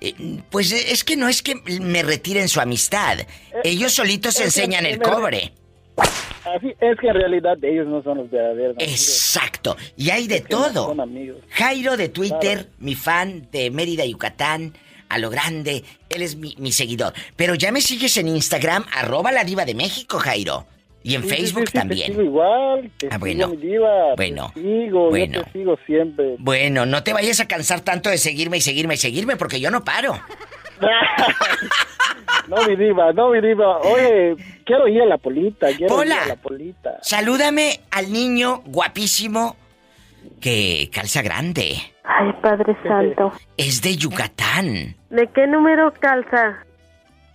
[0.00, 0.14] Eh,
[0.50, 3.18] Pues eh, es que no es que me retiren su amistad.
[3.64, 5.52] Ellos solitos es enseñan el cobre.
[5.96, 8.74] Así es que en realidad ellos no son los verdaderos.
[8.80, 9.76] Exacto.
[9.96, 10.86] Y hay de Es todo.
[10.86, 11.38] son amigos.
[11.50, 12.68] Jairo de Twitter, Claro.
[12.78, 14.76] mi fan de Mérida, Yucatán,
[15.08, 15.84] a lo grande.
[16.08, 17.12] Él es mi, mi seguidor.
[17.36, 20.66] Pero ya me sigues en Instagram, arroba la diva de México, Jairo.
[21.04, 22.06] Y en Sí, Facebook sí, sí, Te también.
[22.08, 22.90] sigo igual.
[22.98, 23.48] Te Ah, sigo, bueno.
[23.48, 24.50] mi diva, Bueno.
[24.54, 25.34] Te sigo, Bueno.
[25.34, 26.36] yo te sigo siempre.
[26.38, 29.70] Bueno, no te vayas a cansar tanto de seguirme y seguirme y seguirme porque yo
[29.70, 30.18] no paro.
[32.48, 33.78] No, mi diva, no, mi diva.
[33.78, 34.34] Oye,
[34.64, 36.14] quiero ir a la polita, quiero Pola.
[36.16, 36.98] ir a la polita.
[37.00, 39.56] Salúdame al niño guapísimo
[40.40, 41.76] que calza grande.
[42.04, 43.32] Ay, Padre Santo.
[43.56, 44.96] Es de Yucatán.
[45.10, 46.64] ¿De qué número calza?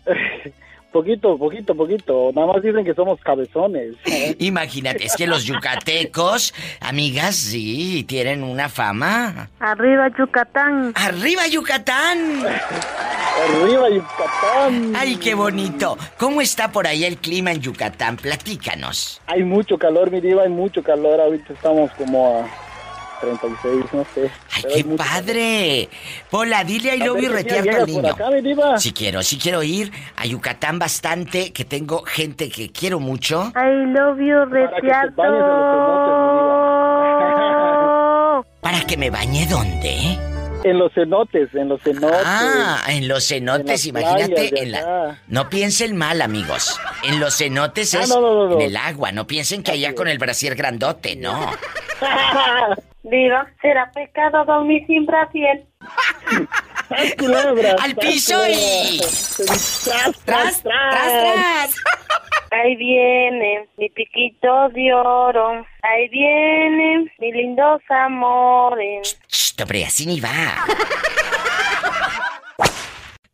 [0.92, 2.32] Poquito, poquito, poquito.
[2.34, 3.96] Nada más dicen que somos cabezones.
[4.40, 9.50] Imagínate, es que los yucatecos, amigas, sí, tienen una fama.
[9.60, 10.94] Arriba Yucatán.
[10.96, 12.46] ¡Arriba Yucatán!
[12.46, 14.96] Arriba Yucatán.
[14.96, 15.98] ¡Ay, qué bonito!
[16.18, 18.18] ¿Cómo está por ahí el clima en Yucatán?
[18.18, 19.22] Platícanos.
[19.28, 21.20] Hay mucho calor, mi diva, hay mucho calor.
[21.20, 22.67] Ahorita estamos como a
[23.22, 24.32] 36, no sé.
[24.56, 25.90] ¡Ay, qué mucho padre!
[26.30, 28.10] Pola, dile ahí A lo ver y qué día retearte al niño.
[28.14, 28.78] acá.
[28.80, 33.52] Si quiero, si quiero ir a Yucatán bastante, que tengo gente que quiero mucho.
[33.56, 35.24] I love you, Retiarto.
[38.62, 40.18] ¿Para que me bañe dónde?
[40.64, 42.24] En los cenotes, en los cenotes.
[42.26, 45.22] Ah, en los cenotes, En imagínate, en la...
[45.28, 46.78] No piensen mal, amigos.
[47.04, 48.56] En los cenotes Ah, es no, no, no, no.
[48.56, 49.12] en el agua.
[49.12, 51.52] No piensen que allá con el brasier grandote, no.
[53.10, 55.66] Diva, ¿será pecado dormir sin brasier?
[56.90, 57.76] ¡Ay, culebra!
[57.82, 59.00] ¡Al piso y...
[59.00, 61.76] ¡Tras, ¡Tras, tras, tras!
[62.52, 65.66] Ahí viene mi piquito de oro.
[65.84, 69.18] Ahí viene mi lindos amores.
[69.30, 70.66] Shh, hombre, así ni va.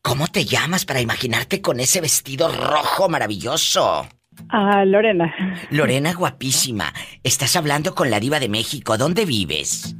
[0.01, 4.07] ¿Cómo te llamas para imaginarte con ese vestido rojo maravilloso?
[4.49, 5.33] Ah, Lorena.
[5.71, 8.97] Lorena guapísima, estás hablando con la diva de México.
[8.97, 9.95] ¿Dónde vives?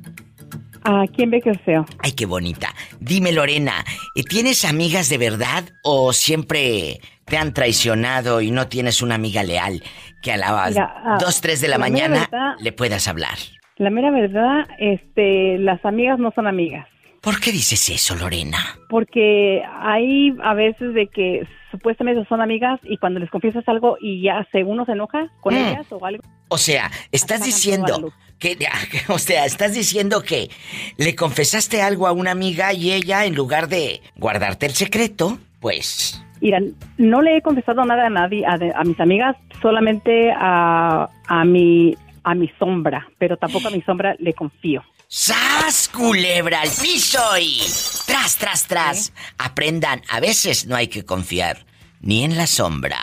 [0.84, 1.86] Aquí en Bakersfield.
[2.00, 2.74] Ay, qué bonita.
[3.00, 9.02] Dime, Lorena, ¿eh, ¿tienes amigas de verdad o siempre te han traicionado y no tienes
[9.02, 9.82] una amiga leal
[10.22, 13.38] que a las ah, 2, 3 de la, mañana verdad- le puedas hablar?
[13.78, 16.86] La mera verdad, este, las amigas no son amigas.
[17.22, 18.58] ¿Por qué dices eso, Lorena?
[18.90, 24.22] Porque hay a veces de que supuestamente son amigas y cuando les confiesas algo y
[24.22, 25.58] ya se uno se enoja con Mm.
[25.58, 26.24] ellas o algo.
[26.50, 28.56] O sea, estás diciendo que,
[29.10, 30.50] o sea, estás diciendo que
[30.98, 36.20] le confesaste algo a una amiga y ella, en lugar de guardarte el secreto, pues
[36.42, 36.60] Mira,
[36.98, 41.46] no le he confesado nada a nadie, a, de- a mis amigas, solamente a, a
[41.46, 41.96] mi
[42.26, 44.82] a mi sombra, pero tampoco a mi sombra le confío.
[45.16, 47.60] ¡Sas, culebra al piso y
[48.08, 49.14] tras, tras, tras!
[49.38, 51.68] Aprendan, a veces no hay que confiar
[52.02, 52.98] ni en la sombra.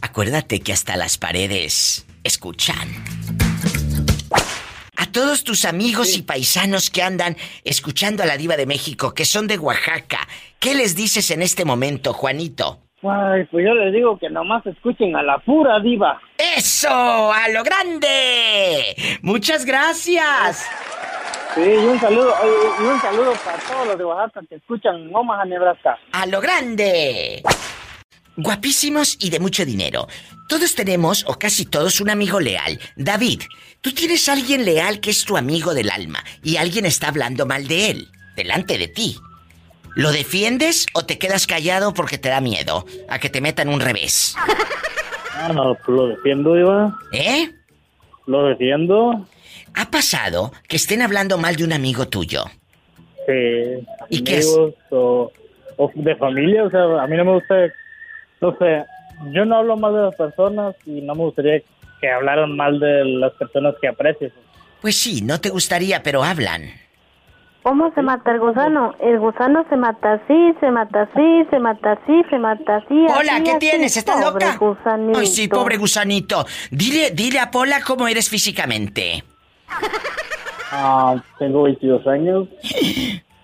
[0.00, 2.88] Acuérdate que hasta las paredes escuchan.
[4.96, 9.26] A todos tus amigos y paisanos que andan escuchando a la diva de México, que
[9.26, 10.26] son de Oaxaca,
[10.58, 12.80] ¿qué les dices en este momento, Juanito?
[13.02, 16.18] Ay, pues yo les digo que nomás escuchen a la pura diva.
[16.38, 16.88] ¡Eso!
[16.90, 18.94] ¡A lo grande!
[19.20, 20.66] ¡Muchas gracias!
[21.54, 22.32] Sí, y un saludo,
[22.80, 25.98] y un saludo para todos los de Oaxaca que escuchan Omaha, Nebraska.
[26.12, 27.42] ¡A lo grande!
[28.36, 30.06] Guapísimos y de mucho dinero.
[30.48, 32.78] Todos tenemos, o casi todos, un amigo leal.
[32.96, 33.42] David,
[33.80, 37.46] tú tienes a alguien leal que es tu amigo del alma y alguien está hablando
[37.46, 39.16] mal de él, delante de ti.
[39.96, 43.80] ¿Lo defiendes o te quedas callado porque te da miedo a que te metan un
[43.80, 44.36] revés?
[45.34, 46.96] Ah, no, pues lo defiendo, Iba.
[47.12, 47.50] ¿Eh?
[48.26, 49.26] Lo defiendo.
[49.74, 52.44] ¿Ha pasado que estén hablando mal de un amigo tuyo?
[53.26, 53.86] Sí.
[54.08, 54.46] ¿Y qué es?
[54.46, 55.32] amigos O,
[55.76, 57.54] o de familia, o sea, a mí no me gusta,
[58.40, 58.84] no sé,
[59.32, 61.62] yo no hablo mal de las personas y no me gustaría
[62.00, 64.30] que hablaran mal de las personas que aprecio.
[64.80, 66.62] Pues sí, no te gustaría, pero hablan.
[67.62, 68.94] ¿Cómo se mata el gusano?
[69.00, 72.94] El gusano se mata así, se mata así, se mata así, se mata así.
[73.18, 73.58] Hola, así, ¿qué así.
[73.58, 73.96] tienes?
[73.98, 74.56] ¿Estás Pobre loca?
[74.58, 75.18] gusanito.
[75.18, 76.46] Ay, sí, pobre gusanito.
[76.70, 79.22] Dile, dile a Pola cómo eres físicamente.
[80.72, 82.48] Ah, tengo 22 años.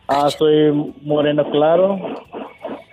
[0.08, 0.72] Ah, soy
[1.02, 1.98] moreno claro.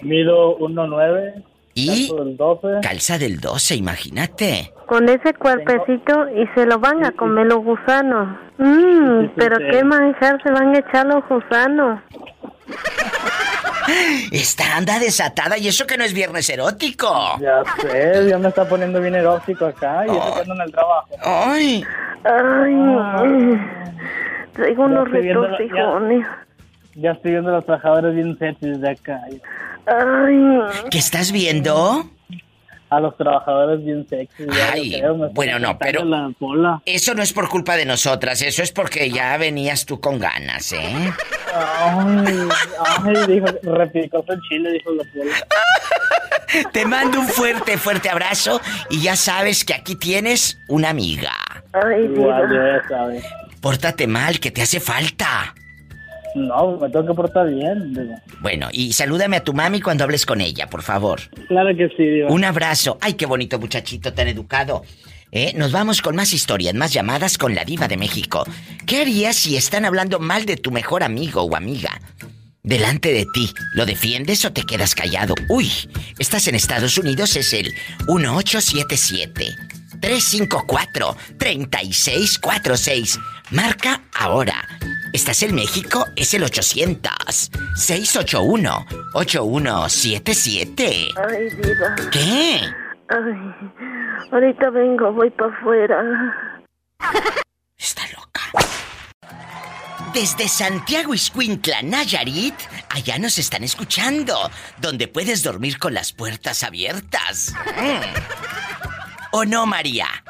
[0.02, 1.44] Mido 1.9.
[1.76, 2.68] Y calzo del 12.
[2.82, 4.74] calza del 12, imagínate.
[4.88, 8.38] Con ese cuerpecito y se lo van a comer los gusanos.
[8.58, 12.00] Mmm, pero qué manjar se van a echar los gusanos.
[14.32, 17.38] Está anda desatada y eso que no es viernes erótico.
[17.40, 20.72] Ya sé, ya me está poniendo bien erótico acá y eso que ando en el
[20.72, 21.08] trabajo.
[21.24, 21.84] Ay.
[22.24, 23.60] Ay,
[24.54, 26.18] traigo unos estoy viendo ricos la-
[26.96, 27.12] ya.
[27.12, 29.20] estoy viendo a los trabajadores bien sexy desde acá.
[30.90, 32.06] ¿Qué estás viendo?
[32.94, 34.46] A los trabajadores bien sexy.
[34.72, 36.04] Ay, creo, bueno, no, pero
[36.86, 40.72] eso no es por culpa de nosotras, eso es porque ya venías tú con ganas,
[40.74, 41.12] ¿eh?
[41.56, 42.48] Ay,
[43.04, 45.36] ay, dijo, repicó en Chile, dijo la bola.
[46.72, 51.34] Te mando un fuerte, fuerte abrazo y ya sabes que aquí tienes una amiga.
[51.74, 53.26] Ay, Igual, ya sabes.
[53.60, 55.56] Pórtate mal, que te hace falta.
[56.36, 57.94] No, me tengo que portar bien.
[57.94, 58.16] digo.
[58.42, 61.20] Bueno, y salúdame a tu mami cuando hables con ella, por favor.
[61.48, 62.30] Claro que sí, Diva.
[62.32, 62.98] Un abrazo.
[63.02, 64.84] Ay, qué bonito muchachito tan educado.
[65.32, 65.54] ¿Eh?
[65.56, 68.44] Nos vamos con más historias, más llamadas con la diva de México.
[68.86, 72.00] ¿Qué harías si están hablando mal de tu mejor amigo o amiga?
[72.62, 75.34] Delante de ti, ¿lo defiendes o te quedas callado?
[75.50, 75.70] Uy,
[76.20, 77.74] estás en Estados Unidos, es el
[78.08, 79.56] 1877
[80.00, 83.20] 354 3646.
[83.52, 84.68] Marca ahora.
[85.14, 86.06] ¿Estás en México?
[86.16, 90.84] Es el 800 681 8177.
[91.30, 91.96] Ay, diva.
[92.12, 92.60] ¿Qué?
[93.10, 93.70] Ay,
[94.32, 96.04] ahorita vengo, voy para afuera.
[100.14, 102.54] Desde Santiago Iscuintla, Nayarit,
[102.90, 107.52] allá nos están escuchando, donde puedes dormir con las puertas abiertas.
[107.76, 108.02] Mm.
[109.32, 110.23] ¿O no, María?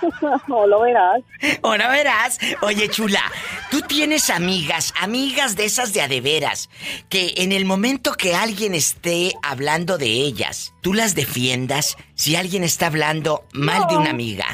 [0.48, 1.22] No lo verás.
[1.62, 2.38] ¿O no verás?
[2.62, 3.22] Oye, chula,
[3.70, 6.68] tú tienes amigas, amigas de esas de adeveras,
[7.08, 12.64] que en el momento que alguien esté hablando de ellas, tú las defiendas si alguien
[12.64, 14.46] está hablando mal de una amiga.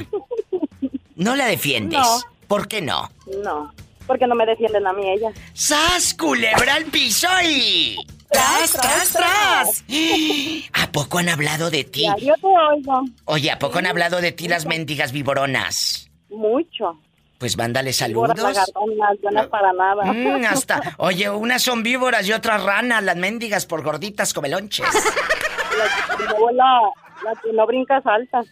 [1.16, 2.00] No la defiendes.
[2.00, 2.20] No.
[2.48, 3.10] ¿Por qué no?
[3.42, 3.72] No,
[4.06, 5.30] porque no me defienden a mí ella.
[5.54, 7.96] ¡Sas, culebra al piso y...
[8.32, 9.84] ¡Tras, tras, tras!
[10.72, 12.02] ¿A poco han hablado de ti?
[12.02, 13.02] Ya, yo te oigo.
[13.26, 16.10] Oye, ¿a poco han hablado de ti las mendigas viboronas?
[16.30, 16.98] Mucho.
[17.38, 18.36] Pues mándale saludos.
[18.38, 20.04] lagartonas, buenas para nada.
[20.12, 20.80] Mm, hasta.
[20.98, 24.86] Oye, unas son víboras y otras ranas, las mendigas por gorditas comelonches.
[24.94, 26.80] La, la,
[27.24, 28.42] la que no brinca salta.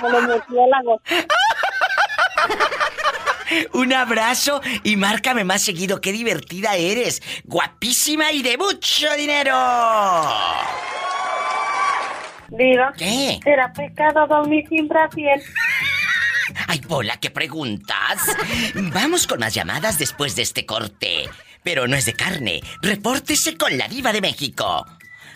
[0.00, 1.02] Como los murciélagos.
[3.72, 6.00] Un abrazo y márcame más seguido.
[6.00, 7.22] ¡Qué divertida eres!
[7.44, 9.54] ¡Guapísima y de mucho dinero!
[12.48, 12.92] Diva.
[12.96, 13.40] ¿Qué?
[13.42, 14.88] ¿Será pecado dormir sin?
[16.66, 18.36] Ay, Pola, ¿qué preguntas?
[18.74, 21.28] Vamos con más llamadas después de este corte.
[21.62, 22.60] Pero no es de carne.
[22.80, 24.86] Repórtese con la diva de México.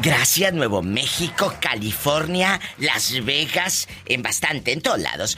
[0.00, 5.36] Gracias, Nuevo México, California, Las Vegas, en bastante, en todos lados.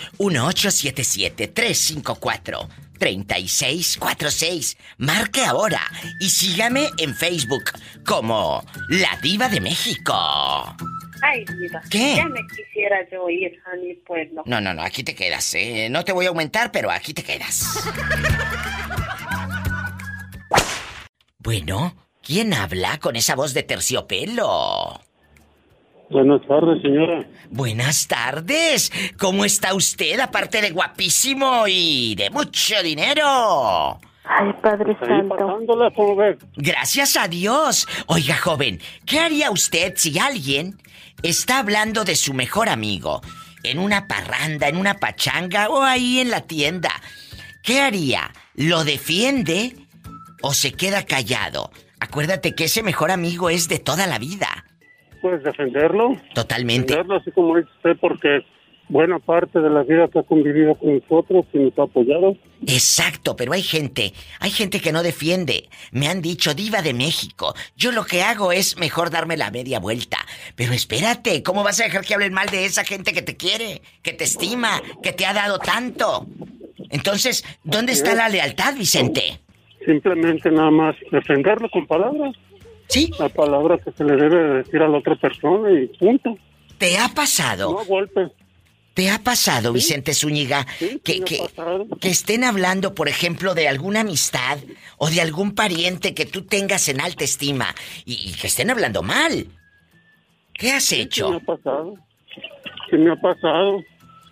[3.03, 4.77] 1877-354-3646.
[4.99, 5.81] Marque ahora
[6.21, 7.65] y sígame en Facebook
[8.07, 10.15] como La Diva de México.
[11.23, 11.81] Ay, Diva.
[11.91, 12.17] ¿Qué?
[12.17, 14.43] Ya me quisiera yo ir a mi pueblo.
[14.45, 15.55] No, no, no, aquí te quedas.
[15.55, 15.89] ¿eh?
[15.91, 17.79] No te voy a aumentar, pero aquí te quedas.
[21.39, 25.01] Bueno, ¿quién habla con esa voz de terciopelo?
[26.13, 27.27] Buenas tardes, señora.
[27.51, 28.93] Buenas tardes.
[29.19, 33.99] ¿Cómo está usted, aparte de guapísimo y de mucho dinero?
[34.25, 35.59] Ay, Padre Santo.
[36.57, 37.89] Gracias a Dios.
[38.07, 40.77] Oiga, joven, ¿qué haría usted si alguien
[41.23, 43.23] está hablando de su mejor amigo
[43.63, 46.91] en una parranda, en una pachanga o ahí en la tienda?
[47.63, 48.33] ¿Qué haría?
[48.55, 49.77] ¿Lo defiende
[50.43, 51.71] o se queda callado?
[52.01, 54.67] Acuérdate que ese mejor amigo es de toda la vida.
[55.23, 56.17] Puedes defenderlo.
[56.35, 56.93] Totalmente.
[56.93, 58.45] Defenderlo así como dice usted, porque
[58.89, 62.37] buena parte de la vida que ha convivido con nosotros y nos ha apoyado.
[62.67, 65.69] Exacto, pero hay gente, hay gente que no defiende.
[65.93, 67.55] Me han dicho diva de México.
[67.77, 70.19] Yo lo que hago es mejor darme la media vuelta.
[70.57, 73.81] Pero espérate, ¿cómo vas a dejar que hablen mal de esa gente que te quiere,
[74.03, 76.27] que te estima, que te ha dado tanto?
[76.91, 79.41] Entonces, ¿dónde está la lealtad, Vicente?
[79.87, 82.35] Simplemente nada más defenderlo con palabras.
[82.89, 83.11] Sí.
[83.19, 86.37] La palabra que se le debe decir a la otra persona y punto.
[86.79, 87.73] ¿Te ha pasado?
[87.73, 88.31] No golpes.
[88.95, 90.67] ¿Te ha pasado, Vicente Zúñiga,
[91.03, 91.41] que, que,
[91.99, 94.59] que estén hablando, por ejemplo, de alguna amistad
[94.99, 97.75] o de algún pariente que tú tengas en alta estima
[98.05, 99.47] y, y que estén hablando mal?
[100.53, 101.31] ¿Qué has hecho?
[101.31, 101.95] me ha pasado.
[102.91, 103.83] Sí me ha pasado.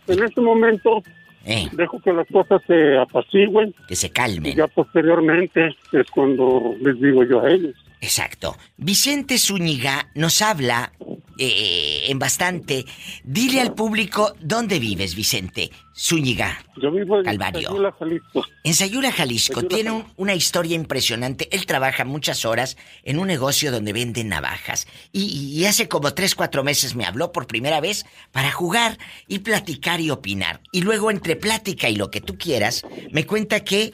[0.09, 1.03] En este momento
[1.47, 1.67] Eh.
[1.73, 3.75] dejo que las cosas se apacigüen.
[3.89, 4.53] Que se calmen.
[4.53, 7.75] Y ya posteriormente es cuando les digo yo a ellos.
[8.01, 8.57] Exacto.
[8.77, 10.93] Vicente Zúñiga nos habla
[11.39, 12.85] eh, en bastante.
[13.25, 16.65] Dile al público dónde vives, Vicente Zúñiga.
[16.81, 17.69] Yo vivo en Calvario.
[17.69, 18.45] Sayula, Jalisco.
[18.65, 21.49] En Sayula, Jalisco, Sayula, tiene un- una historia impresionante.
[21.55, 24.87] Él trabaja muchas horas en un negocio donde venden navajas.
[25.13, 25.25] Y,
[25.59, 28.99] y hace como tres, cuatro meses me habló por primera vez para jugar
[29.29, 30.61] y platicar y opinar.
[30.73, 32.83] Y luego, entre plática y lo que tú quieras,
[33.13, 33.93] me cuenta que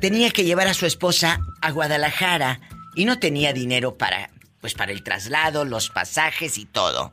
[0.00, 2.60] tenía que llevar a su esposa a Guadalajara
[2.96, 4.30] y no tenía dinero para,
[4.60, 7.12] pues, para el traslado, los pasajes y todo.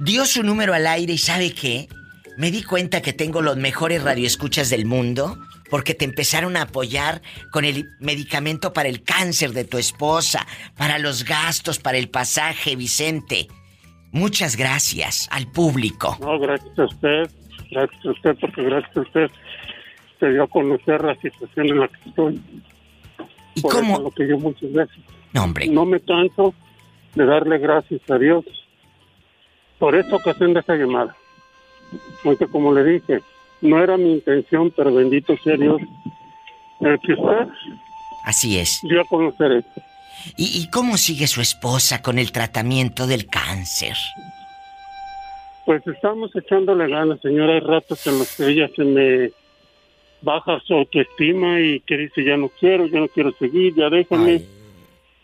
[0.00, 1.88] Dio su número al aire y ¿sabe qué?
[2.36, 5.38] Me di cuenta que tengo los mejores radioescuchas del mundo
[5.70, 10.46] porque te empezaron a apoyar con el medicamento para el cáncer de tu esposa,
[10.76, 13.48] para los gastos, para el pasaje, Vicente.
[14.12, 16.16] Muchas gracias al público.
[16.20, 17.30] No, gracias a usted.
[17.70, 19.30] Gracias a usted, porque gracias a usted
[20.20, 22.40] se dio a conocer la situación en la que estoy.
[23.56, 23.94] ¿Y Por cómo?
[23.94, 24.96] eso lo que yo muchas veces.
[25.32, 25.66] No, hombre.
[25.66, 26.54] No me canso
[27.14, 28.44] de darle gracias a Dios
[29.78, 31.16] por esta ocasión de esta llamada.
[32.22, 33.20] Porque como le dije,
[33.60, 35.80] no era mi intención, pero bendito sea Dios,
[36.80, 37.48] el que usted
[38.24, 38.80] Así es.
[38.82, 39.82] dio a conocer esto.
[40.36, 43.96] ¿Y, y cómo sigue su esposa con el tratamiento del cáncer?
[45.64, 47.54] Pues estamos echándole ganas, señora.
[47.54, 49.30] Hay ratos en los que ella se me
[50.22, 54.42] baja su autoestima y que dice, ya no quiero, ya no quiero seguir, ya déjame,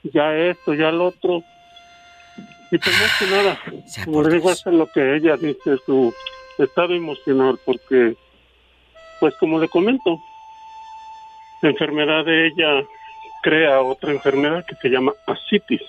[0.02, 1.42] ya esto, ya lo otro.
[2.70, 3.60] Y pues más que nada,
[4.06, 6.14] le digo, eso es lo que ella dice, su
[6.58, 8.14] estado emocional, porque,
[9.20, 10.18] pues como le comento,
[11.60, 12.86] la enfermedad de ella
[13.42, 15.82] crea otra enfermedad que se llama asitis.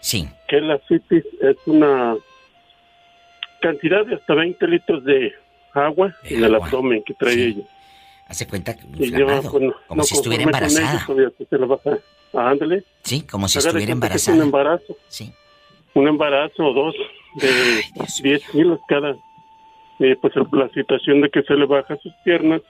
[0.00, 0.28] Sí.
[0.48, 2.16] Que la asitis es una
[3.60, 5.34] cantidad de hasta 20 litros de
[5.72, 7.64] agua en el abdomen que trae ella.
[8.26, 11.06] Hace cuenta que inflamado, pues, como no si estuviera embarazada.
[12.32, 12.84] Ah, ándale.
[13.02, 14.36] Sí, como si estuviera embarazada.
[14.36, 14.96] un embarazo.
[15.08, 15.32] Sí.
[15.94, 16.94] Un embarazo o dos
[17.36, 17.82] de
[18.22, 19.16] 10 kilos cada.
[19.98, 22.60] Eh, pues la situación de que se le baja sus piernas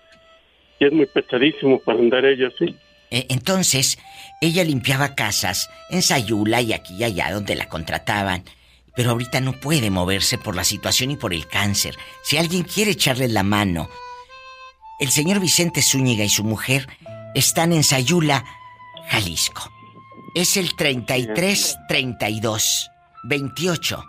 [0.79, 2.77] y es muy pesadísimo para andar ella así.
[3.11, 3.99] Eh, entonces,
[4.41, 8.45] ella limpiaba casas en Sayula y aquí y allá donde la contrataban.
[8.95, 11.97] Pero ahorita no puede moverse por la situación y por el cáncer.
[12.23, 13.89] Si alguien quiere echarle la mano,
[14.99, 16.88] el señor Vicente Zúñiga y su mujer
[17.34, 18.44] están en Sayula,
[19.09, 19.70] Jalisco.
[20.34, 22.90] Es el 33 32
[23.24, 24.05] 28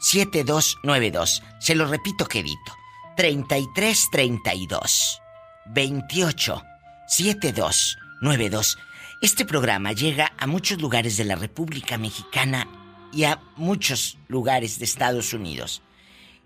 [0.00, 1.42] 7292.
[1.58, 2.76] Se lo repito quedito.
[3.16, 5.22] 33 32
[5.66, 6.62] 28
[7.08, 8.78] 7292.
[9.22, 12.68] Este programa llega a muchos lugares de la República Mexicana
[13.12, 15.82] y a muchos lugares de Estados Unidos.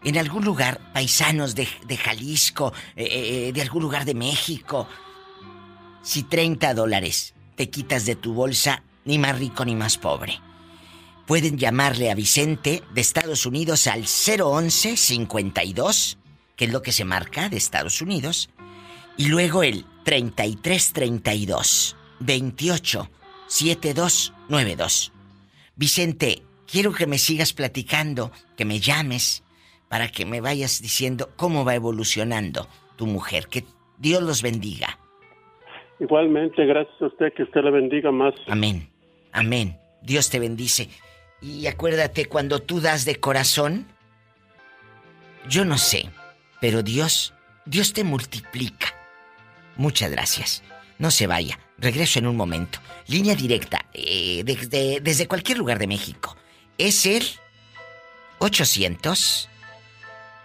[0.03, 4.89] En algún lugar, paisanos de, de Jalisco, eh, eh, de algún lugar de México.
[6.03, 10.41] Si 30 dólares te quitas de tu bolsa, ni más rico ni más pobre.
[11.27, 16.17] Pueden llamarle a Vicente de Estados Unidos al 011 52,
[16.57, 18.49] que es lo que se marca de Estados Unidos,
[19.17, 23.11] y luego el 3332 28
[23.49, 25.13] 7292.
[25.77, 29.43] Vicente, quiero que me sigas platicando, que me llames
[29.91, 33.49] para que me vayas diciendo cómo va evolucionando tu mujer.
[33.49, 33.65] Que
[33.99, 35.01] Dios los bendiga.
[35.99, 38.33] Igualmente, gracias a usted, que usted le bendiga más.
[38.47, 38.89] Amén.
[39.33, 39.81] Amén.
[40.01, 40.89] Dios te bendice.
[41.43, 43.89] Y acuérdate, cuando tú das de corazón,
[45.49, 46.09] yo no sé,
[46.61, 47.35] pero Dios,
[47.67, 48.95] Dios te multiplica.
[49.77, 50.63] Muchas gracias.
[51.01, 51.59] No se vaya.
[51.79, 52.79] Regreso en un momento.
[53.09, 56.37] Línea directa, eh, desde, desde cualquier lugar de México.
[56.79, 57.25] Es el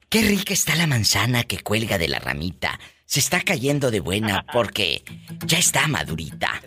[0.09, 2.79] Qué rica está la manzana que cuelga de la ramita.
[3.05, 5.03] Se está cayendo de buena porque
[5.45, 6.61] ya está madurita.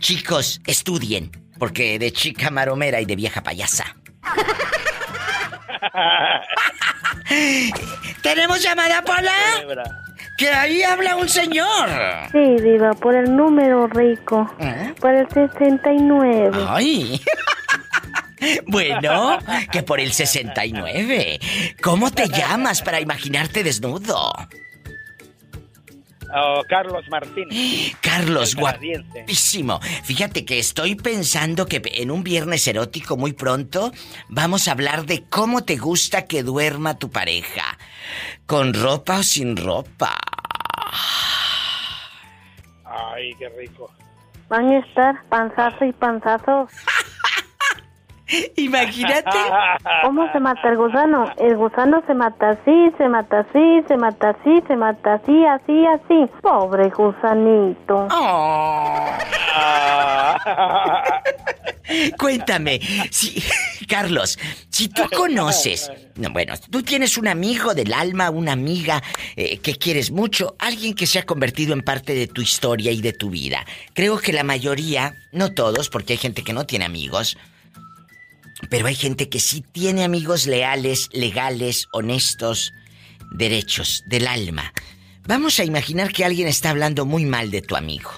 [0.00, 3.96] Chicos, estudien, porque de chica maromera y de vieja payasa.
[8.22, 9.32] ¿Tenemos llamada, Pola?
[10.36, 11.88] Que ahí habla un señor.
[12.30, 14.54] Sí, Diva, por el número rico.
[15.00, 16.66] Por el 69.
[16.68, 17.20] Ay.
[18.66, 19.38] Bueno,
[19.72, 21.40] que por el 69.
[21.82, 24.30] ¿Cómo te llamas para imaginarte desnudo?
[26.38, 27.96] Oh, Carlos Martínez.
[28.02, 29.80] Carlos, guapísimo.
[29.80, 33.90] Fíjate que estoy pensando que en un viernes erótico muy pronto
[34.28, 37.78] vamos a hablar de cómo te gusta que duerma tu pareja.
[38.44, 40.14] ¿Con ropa o sin ropa?
[42.84, 43.90] Ay, qué rico.
[44.48, 46.68] Van a estar panzazo y panzazo.
[48.56, 49.38] Imagínate.
[50.02, 51.32] ¿Cómo se mata el gusano?
[51.38, 55.86] El gusano se mata así, se mata así, se mata así, se mata así, así,
[55.86, 56.26] así.
[56.42, 58.08] Pobre gusanito.
[62.18, 63.40] Cuéntame, si,
[63.86, 64.38] Carlos,
[64.70, 69.00] si tú conoces, no, bueno, tú tienes un amigo del alma, una amiga
[69.36, 73.00] eh, que quieres mucho, alguien que se ha convertido en parte de tu historia y
[73.00, 73.64] de tu vida.
[73.94, 77.38] Creo que la mayoría, no todos, porque hay gente que no tiene amigos,
[78.70, 82.72] pero hay gente que sí tiene amigos leales, legales, honestos,
[83.32, 84.72] derechos, del alma.
[85.26, 88.10] Vamos a imaginar que alguien está hablando muy mal de tu amigo.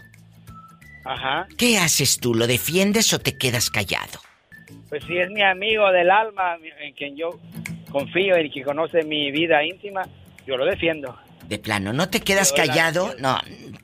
[1.04, 1.46] Ajá.
[1.56, 2.34] ¿Qué haces tú?
[2.34, 4.20] ¿Lo defiendes o te quedas callado?
[4.90, 7.30] Pues si es mi amigo del alma, en quien yo
[7.90, 10.02] confío y que conoce mi vida íntima,
[10.46, 11.18] yo lo defiendo.
[11.46, 13.14] De plano, ¿no te quedas callado?
[13.18, 13.38] No,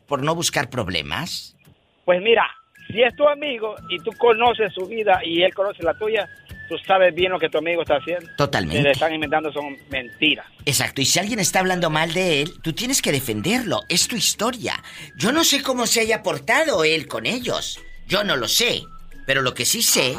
[0.06, 1.56] por no buscar problemas.
[2.04, 2.46] Pues mira,
[2.88, 6.28] si es tu amigo y tú conoces su vida y él conoce la tuya,
[6.68, 8.28] tú sabes bien lo que tu amigo está haciendo.
[8.36, 8.78] Totalmente.
[8.78, 10.46] Que le están inventando son mentiras.
[10.64, 14.16] Exacto, y si alguien está hablando mal de él, tú tienes que defenderlo, es tu
[14.16, 14.82] historia.
[15.16, 18.82] Yo no sé cómo se haya portado él con ellos, yo no lo sé,
[19.26, 20.16] pero lo que sí sé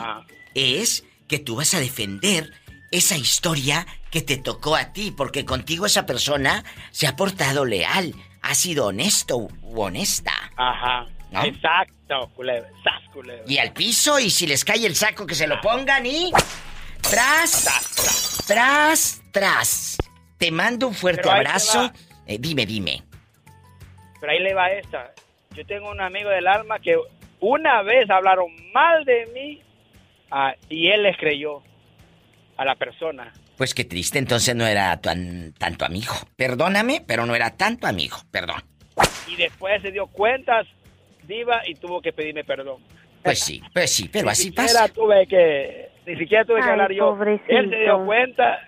[0.54, 2.52] es que tú vas a defender
[2.92, 8.14] esa historia que te tocó a ti, porque contigo esa persona se ha portado leal,
[8.42, 10.32] ha sido honesto u honesta.
[10.56, 11.08] Ajá.
[11.32, 11.44] ¿No?
[11.44, 12.70] Exacto, culebra.
[12.84, 13.44] Sas, culebra.
[13.48, 16.32] Y al piso, y si les cae el saco, que se lo pongan y...
[17.02, 19.98] Tras, tras, tras.
[20.38, 21.92] Te mando un fuerte abrazo.
[22.26, 23.04] Eh, dime, dime.
[24.20, 25.14] Pero ahí le va esta.
[25.52, 26.98] Yo tengo un amigo del alma que
[27.40, 29.62] una vez hablaron mal de mí
[30.32, 31.62] ah, y él les creyó
[32.58, 33.32] a la persona.
[33.58, 36.14] Pues qué triste, entonces no era tan, tanto amigo.
[36.36, 38.62] Perdóname, pero no era tanto amigo, perdón.
[39.28, 40.68] Y después se dio cuentas,
[41.28, 42.82] diva, y tuvo que pedirme perdón.
[43.24, 44.88] Pues sí, pues sí, pero Ni así pasa.
[44.88, 47.10] tuve que, ni siquiera tuve que Ay, hablar yo.
[47.12, 47.46] pobrecito.
[47.50, 48.60] Él se dio cuenta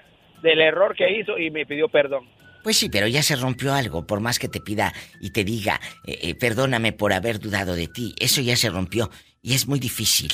[0.42, 2.28] del error que hizo y me pidió perdón.
[2.64, 4.92] Pues sí, pero ya se rompió algo, por más que te pida
[5.22, 9.10] y te diga, eh, eh, perdóname por haber dudado de ti, eso ya se rompió
[9.42, 10.32] y es muy difícil,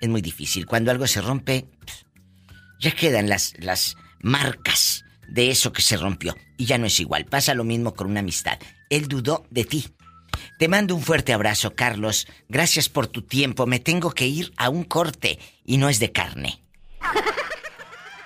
[0.00, 0.66] es muy difícil.
[0.66, 1.66] Cuando algo se rompe,
[2.80, 7.26] ya quedan las, las marcas de eso que se rompió y ya no es igual.
[7.26, 8.58] Pasa lo mismo con una amistad.
[8.90, 9.84] Él dudó de ti.
[10.58, 12.26] Te mando un fuerte abrazo, Carlos.
[12.48, 13.66] Gracias por tu tiempo.
[13.66, 16.60] Me tengo que ir a un corte y no es de carne.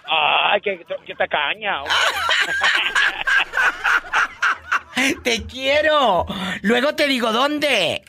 [0.06, 1.82] Ay, qué, qué tacaña.
[5.22, 6.26] ¡Te quiero!
[6.62, 8.02] Luego te digo dónde.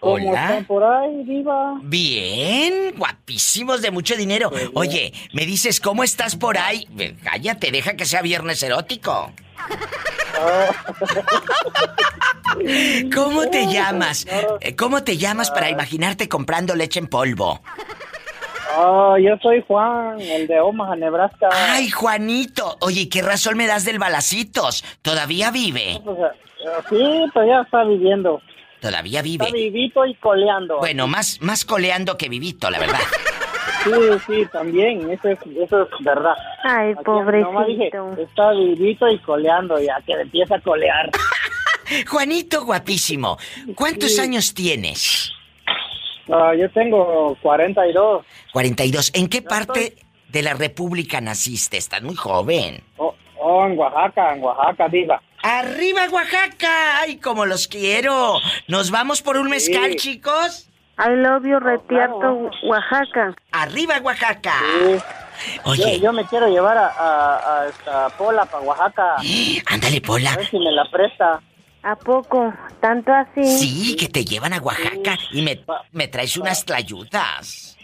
[0.00, 0.42] ¿Cómo Hola.
[0.42, 1.74] están por ahí, diva?
[1.82, 4.50] Bien, guapísimos de mucho dinero.
[4.74, 6.88] Oye, me dices, ¿cómo estás por ahí?
[7.22, 9.32] Cállate, deja que sea viernes erótico.
[13.14, 14.26] ¿Cómo te llamas?
[14.60, 17.60] Eh, ¿Cómo te llamas para imaginarte comprando leche en polvo?
[18.76, 21.48] Oh, yo soy Juan, el de Omaha, Nebraska.
[21.52, 22.76] Ay, Juanito.
[22.80, 24.82] Oye, ¿y ¿qué razón me das del balacitos?
[25.02, 26.00] ¿Todavía vive?
[26.02, 28.40] Pues, eh, sí, ya está viviendo.
[28.80, 29.52] Todavía Está vive.
[29.52, 30.78] vivito y coleando.
[30.78, 32.98] Bueno, más, más coleando que vivito, la verdad.
[33.84, 33.90] Sí,
[34.26, 36.34] sí, también, eso es, eso es verdad.
[36.64, 37.02] Ay, Aquí
[37.40, 38.22] nomás dije, pobrecito.
[38.22, 41.10] está vivito y coleando, ya que empieza a colear.
[42.08, 43.38] Juanito, guapísimo.
[43.74, 44.20] ¿Cuántos Sí.
[44.20, 45.32] años tienes?
[46.32, 48.24] Ah, yo tengo 42.
[48.52, 49.10] 42.
[49.14, 49.96] ¿En qué parte
[50.28, 51.76] de la República naciste?
[51.76, 52.82] Estás muy joven.
[52.96, 55.20] Oh, oh, en Oaxaca, en Oaxaca, diva.
[55.42, 57.00] ¡Arriba, Oaxaca!
[57.00, 58.34] ¡Ay, cómo los quiero!
[58.68, 59.96] ¿Nos vamos por un mezcal, Sí.
[59.96, 60.68] chicos?
[60.98, 63.34] I love you, Retierto, Oaxaca.
[63.52, 64.54] ¡Arriba, Oaxaca!
[65.64, 65.98] Oye.
[65.98, 69.16] Yo, yo me quiero llevar a, a, a esta Pola para Oaxaca.
[69.66, 70.32] Ándale, Pola.
[70.32, 71.40] A ver si me la presta.
[71.82, 72.52] ¿A poco?
[72.80, 73.42] ¿Tanto así?
[73.44, 77.76] Sí, que te llevan a Oaxaca y me, me traes unas tlayudas.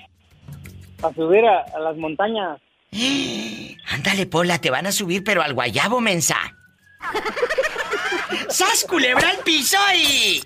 [1.00, 2.60] Para subir a, a las montañas.
[3.90, 6.36] Ándale, Pola, te van a subir, pero al guayabo, mensa.
[8.48, 10.42] ¡Sas, culebra al piso y...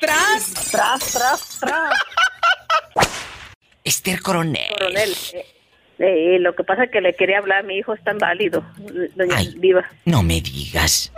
[0.00, 0.52] ¡Tras!
[0.70, 1.94] ¡Tras, tras, tras!
[3.84, 4.68] Esther Coronel.
[4.78, 5.46] Coronel, eh,
[5.98, 8.64] eh, lo que pasa es que le quería hablar, mi hijo está inválido,
[9.14, 9.88] doña Viva.
[10.04, 11.12] No me digas.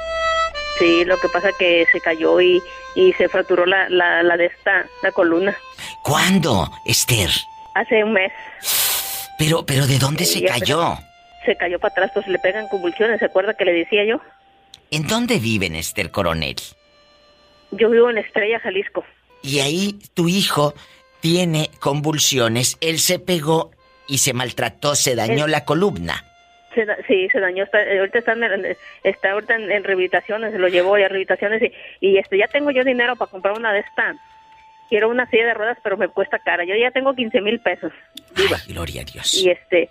[0.79, 2.63] Sí, lo que pasa es que se cayó y,
[2.95, 5.57] y se fracturó la, la, la de esta, la columna,
[6.05, 7.31] ¿Cuándo, Esther?
[7.75, 8.33] hace un mes.
[9.39, 10.97] Pero, pero ¿de dónde se Sí, cayó?
[11.45, 14.21] Se cayó para atrás, pues le pegan convulsiones, ¿se acuerda que le decía yo?
[14.91, 16.57] ¿En dónde viven, Esther Coronel?
[17.71, 19.05] Yo vivo en Estrella, Jalisco.
[19.43, 20.75] Y ahí tu hijo
[21.21, 23.71] tiene convulsiones, él se pegó
[24.07, 26.25] y se maltrató, se dañó la columna.
[26.75, 27.65] Se da- sí, se dañó.
[27.65, 31.63] Está, eh, ahorita está, en, está ahorita en, en rehabilitaciones, se lo llevó a rehabilitaciones
[31.63, 34.17] y, y este, ya tengo yo dinero para comprar una de estas.
[34.89, 36.65] Quiero una silla de ruedas, pero me cuesta cara.
[36.65, 37.93] Yo ya tengo 15 mil pesos.
[38.35, 38.59] Viva.
[38.67, 39.35] Gloria a Dios.
[39.35, 39.91] Y este,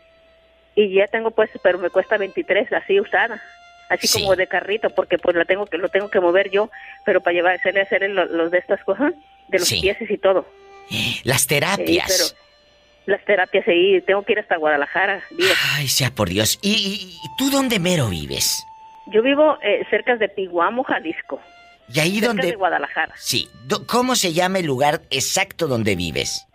[0.76, 3.40] y ya tengo pues, pero me cuesta 23 así usada.
[3.90, 6.70] Así como de carrito, porque pues la tengo que, lo tengo que mover yo,
[7.06, 9.14] pero para llevar, hacerle, lo- los de estas cosas,
[9.48, 9.80] de los Sí.
[9.82, 10.46] pies y todo.
[11.24, 12.08] Las Sí, terapias.
[12.36, 12.42] pero
[13.18, 15.22] las terapias sí, tengo que ir hasta Guadalajara.
[15.76, 16.60] Ay, sea por Dios.
[16.62, 18.64] ¿Y, y- y tú dónde mero vives?
[19.08, 21.40] Yo vivo eh, cerca de Piguamo, Jalisco.
[21.94, 22.48] Y ahí cerca donde...
[22.48, 23.14] de Guadalajara.
[23.18, 23.48] Sí.
[23.88, 26.46] ¿Cómo se llama el lugar exacto donde vives?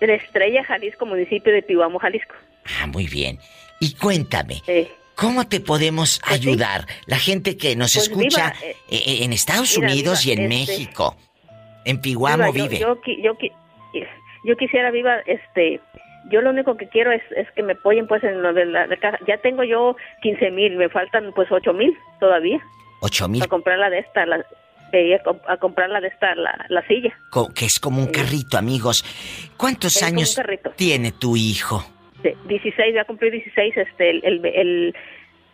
[0.00, 2.34] En Estrella, Jalisco, municipio de Piguamo, Jalisco.
[2.80, 3.38] Ah, muy bien.
[3.78, 4.88] Y cuéntame, Sí.
[5.14, 6.86] ¿Cómo te podemos ayudar?
[7.06, 10.34] La gente que nos Pues, escucha Viva, eh, eh, eh, en Estados mira, Unidos Viva,
[10.34, 11.16] y en este- México.
[11.84, 12.78] En Piguamo yo- vive.
[12.78, 13.52] Yo, yo, qui-
[14.44, 15.80] yo quisiera, Viva, este...
[16.30, 18.86] Yo lo único que quiero es, es que me apoyen pues en lo de la,
[18.86, 19.18] de caja.
[19.26, 22.60] Ya tengo yo 15 mil, me faltan pues 8 mil todavía.
[23.00, 24.46] Ocho mil, A comprar la de esta, la,
[24.92, 27.12] eh, a, a comprar la de esta, la, la silla.
[27.30, 29.04] co- que es como un carrito, amigos.
[29.56, 30.40] ¿Cuántos Es años
[30.76, 31.84] tiene tu hijo?
[32.22, 34.94] De 16, voy a cumplir 16 este, el, el, el-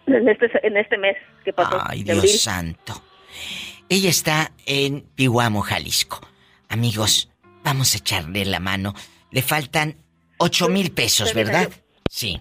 [0.06, 1.78] en, este, en este mes que pasó.
[1.86, 2.32] Ay, Dios abril.
[2.32, 3.02] santo.
[3.88, 6.20] Ella está en Pihuamo, Jalisco.
[6.68, 7.30] Amigos,
[7.64, 8.94] vamos a echarle la mano.
[9.30, 9.96] Le faltan
[10.38, 11.68] ocho mil pesos, ¿verdad?
[12.10, 12.40] Sí.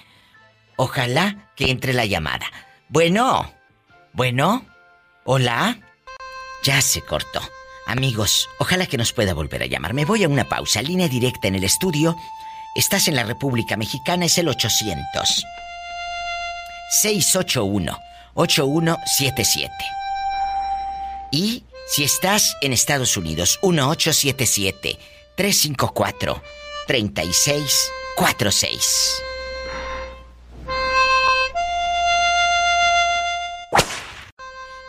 [0.75, 2.47] Ojalá que entre la llamada.
[2.89, 3.49] Bueno,
[4.15, 4.67] bueno,
[5.27, 5.79] hola.
[6.65, 7.41] Ya se cortó.
[7.87, 9.95] Amigos, ojalá que nos pueda volver a llamar.
[9.95, 10.83] Me voy a una pausa.
[10.83, 12.17] Línea directa en el estudio.
[12.75, 15.45] Estás en la República Mexicana, es el 800.
[17.01, 19.71] 681-8177.
[21.31, 23.59] Y si estás en Estados Unidos,
[28.19, 29.23] 1877-354-3646.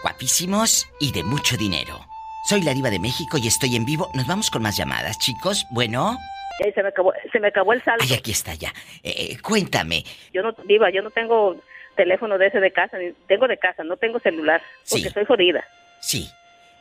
[0.03, 2.05] Guapísimos y de mucho dinero.
[2.47, 4.09] Soy la diva de México y estoy en vivo.
[4.13, 5.65] Nos vamos con más llamadas, chicos.
[5.71, 6.17] Bueno.
[6.65, 8.03] Eh, se, me acabó, se me acabó el saldo.
[8.07, 8.73] Ay, aquí está ya.
[9.03, 10.03] Eh, cuéntame.
[10.33, 11.55] Yo no, Viva, yo no tengo
[11.95, 12.97] teléfono de ese de casa,
[13.27, 15.13] tengo de casa, no tengo celular, porque Sí.
[15.13, 15.63] soy jodida.
[15.99, 16.29] Sí.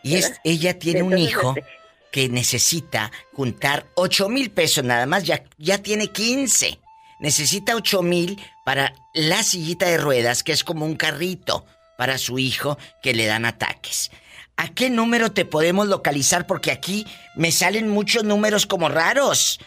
[0.02, 1.64] Y es, ella tiene un hijo este-
[2.10, 6.78] que necesita juntar 8 mil pesos nada más, ya, ya tiene 15.
[7.20, 11.66] Necesita 8 mil para la sillita de ruedas, que es como un carrito
[11.98, 14.10] para su hijo que le dan ataques.
[14.56, 16.46] ¿A qué número te podemos localizar?
[16.46, 17.06] Porque aquí
[17.36, 19.60] me salen muchos números como raros.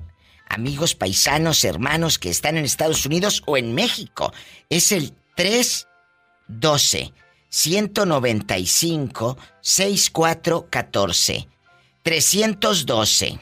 [0.47, 4.33] Amigos, paisanos, hermanos que están en Estados Unidos o en México.
[4.69, 7.13] Es el 312
[7.49, 11.47] 195 6414.
[12.03, 13.39] 312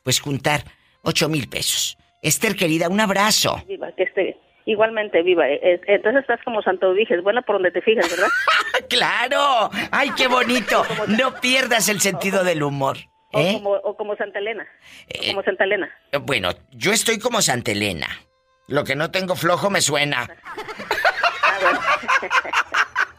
[0.02, 0.64] pues, juntar
[1.02, 1.96] ocho mil pesos.
[2.20, 3.62] Esther, querida, un abrazo.
[3.66, 5.48] Viva, que esté igualmente viva.
[5.48, 8.28] eh, eh, Entonces estás como Santo Dije, es buena por donde te fijas, ¿verdad?
[8.90, 9.70] ¡Claro!
[9.90, 10.84] ¡Ay, qué bonito!
[11.08, 12.98] No pierdas el sentido del humor.
[13.34, 13.52] O, ¿eh?
[13.54, 14.66] como, o como Santa Elena.
[15.20, 15.90] o como Santa Elena.
[16.22, 18.08] Bueno, yo estoy como Santa Elena.
[18.66, 20.28] Lo que no tengo flojo me suena.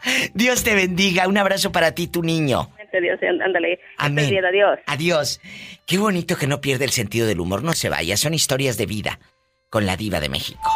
[0.34, 1.28] Dios te bendiga.
[1.28, 2.70] Un abrazo para ti, tu niño.
[2.92, 3.78] Dios, ándale.
[3.98, 4.24] Amén.
[4.24, 4.78] Estés bien, adiós.
[4.86, 5.40] Adiós.
[5.86, 7.62] Qué bonito que no pierde el sentido del humor.
[7.62, 8.16] No se vaya.
[8.16, 9.18] Son historias de vida
[9.68, 10.70] con la diva de México.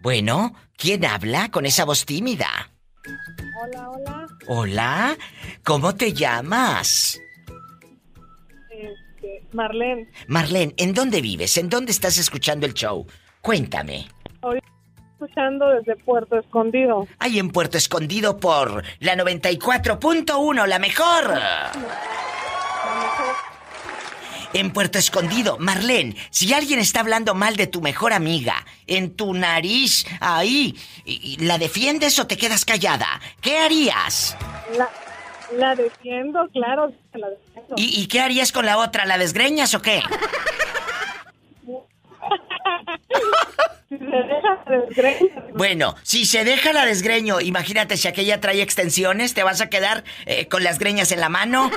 [0.00, 2.70] Bueno, ¿quién habla con esa voz tímida?
[3.62, 4.23] Hola, hola.
[4.46, 5.16] Hola,
[5.62, 7.20] ¿cómo te llamas?
[8.70, 11.56] Este, Marlene, Marlene, ¿en dónde vives?
[11.56, 13.06] ¿En dónde estás escuchando el show?
[13.40, 14.06] Cuéntame.
[14.42, 14.58] hoy
[15.12, 17.08] escuchando desde Puerto Escondido.
[17.18, 21.34] Ahí en Puerto Escondido por la 94.1, la mejor.
[24.54, 29.34] En Puerto Escondido, Marlene, si alguien está hablando mal de tu mejor amiga, en tu
[29.34, 30.76] nariz, ahí,
[31.40, 33.20] ¿la defiendes o te quedas callada?
[33.40, 34.36] ¿Qué harías?
[34.78, 34.88] La,
[35.58, 37.74] la defiendo, claro, la defiendo.
[37.76, 39.04] ¿Y, y qué harías con la otra?
[39.06, 40.04] ¿La desgreñas o qué?
[45.54, 50.04] Bueno, si se deja la desgreño, imagínate si aquella trae extensiones, ¿te vas a quedar
[50.26, 51.70] eh, con las greñas en la mano?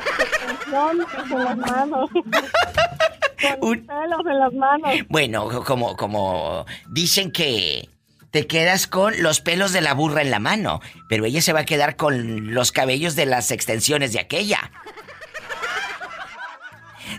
[0.71, 0.97] no, en
[1.43, 2.09] las manos.
[3.59, 4.91] Con pelos en las manos.
[5.09, 7.87] Bueno, como, como dicen que
[8.31, 11.61] te quedas con los pelos de la burra en la mano, pero ella se va
[11.61, 14.71] a quedar con los cabellos de las extensiones de aquella.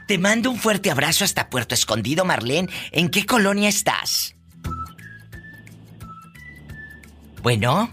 [0.07, 2.69] Te mando un fuerte abrazo hasta Puerto Escondido, Marlene.
[2.93, 4.35] ¿En qué colonia estás?
[7.43, 7.93] Bueno,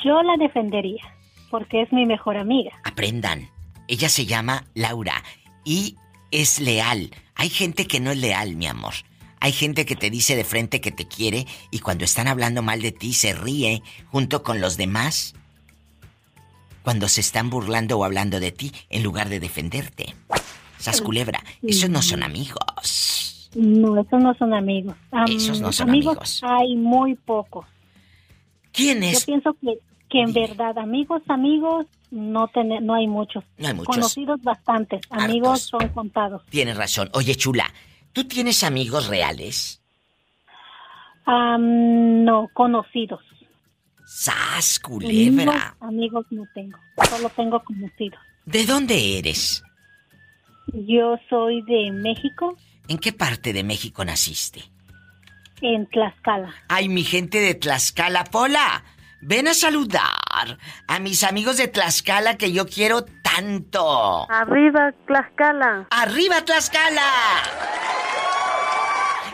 [0.04, 1.04] yo la defendería,
[1.52, 2.72] porque es mi mejor amiga.
[2.84, 3.50] Aprendan.
[3.88, 5.24] Ella se llama Laura
[5.66, 5.96] y
[6.32, 7.12] es leal.
[7.36, 8.94] Hay gente que no es leal, mi amor.
[9.42, 12.82] Hay gente que te dice de frente que te quiere y cuando están hablando mal
[12.82, 15.34] de ti se ríe junto con los demás.
[16.90, 20.16] Cuando se están burlando o hablando de ti en lugar de defenderte.
[20.80, 23.52] Sas culebra, esos no son amigos.
[23.54, 24.96] No, esos no son amigos.
[25.12, 26.42] Am, Esos no son amigos.
[26.44, 27.68] Hay muy pocos.
[28.72, 29.20] ¿Quiénes?
[29.20, 29.78] Yo pienso que,
[30.10, 33.44] que en verdad amigos, amigos, no tener, no hay muchos.
[33.60, 33.96] No hay muchos.
[33.96, 35.02] Conocidos bastantes.
[35.12, 36.42] Amigos son contados.
[36.50, 37.12] Tienes razón.
[37.14, 37.72] Oye, chula,
[38.14, 39.80] ¿tú tienes amigos reales?
[41.28, 43.22] No, conocidos.
[44.12, 45.76] Sas Amigos, culebra.
[45.82, 46.80] amigos no tengo.
[47.10, 48.20] Solo tengo conocidos.
[48.46, 49.64] ¿De dónde eres?
[50.74, 52.58] Yo soy de México,
[52.88, 54.64] ¿En qué parte de México naciste?
[55.62, 56.54] en Tlaxcala.
[56.70, 58.84] Ay, mi gente de Tlaxcala, Pola.
[59.22, 60.58] Ven a saludar
[60.88, 64.26] a mis amigos de Tlaxcala que yo quiero tanto.
[64.32, 65.86] Arriba, Tlaxcala.
[65.92, 67.04] ¡Arriba, Tlaxcala!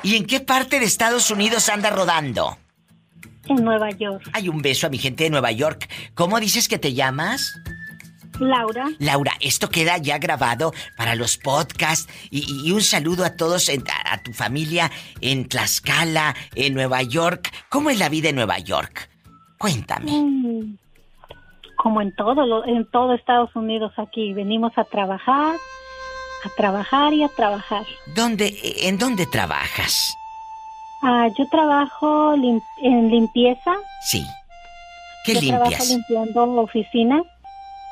[0.04, 2.58] ¿Y en qué parte de Estados Unidos anda rodando?
[3.48, 4.30] En Nueva York.
[4.34, 5.90] Hay un beso a mi gente de Nueva York.
[6.14, 7.54] ¿Cómo dices que te llamas?
[8.40, 8.88] Laura.
[9.00, 13.84] Laura, esto queda ya grabado para los podcasts y, y un saludo a todos, en-
[13.88, 14.92] a, a tu familia
[15.22, 17.50] en Tlaxcala, en Nueva York.
[17.70, 19.10] ¿Cómo es la vida en Nueva York?
[19.58, 20.12] Cuéntame.
[20.12, 20.78] Mm,
[21.78, 25.56] Como en todo, lo- en todo Estados Unidos aquí, venimos a trabajar,
[26.44, 27.86] a trabajar y a trabajar.
[28.16, 30.14] ¿Dónde, en dónde trabajas?
[31.08, 33.74] Ah, yo trabajo lim- en limpieza.
[34.02, 34.26] Sí.
[35.26, 35.90] ¿Qué yo trabajo limpias?
[35.90, 37.24] limpiando oficinas.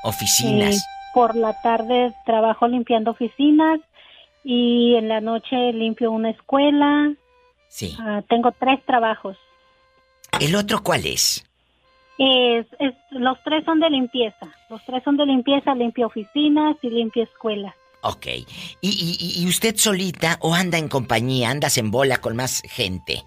[0.04, 0.76] Oficinas.
[0.76, 0.80] Eh,
[1.14, 3.80] por la tarde trabajo limpiando oficinas
[4.44, 7.14] y en la noche limpio una escuela.
[7.68, 7.96] Sí.
[8.00, 9.38] Ah, tengo tres trabajos.
[10.40, 11.46] ¿El otro cuál es?
[12.18, 14.48] Es, es- los tres son de limpieza.
[14.70, 17.76] Los tres son de limpieza, limpio oficinas y limpio escuelas.
[18.04, 18.26] Ok.
[18.28, 18.46] ¿Y,
[18.82, 23.24] y, y usted solita o anda en compañía, andas en bola con más gente?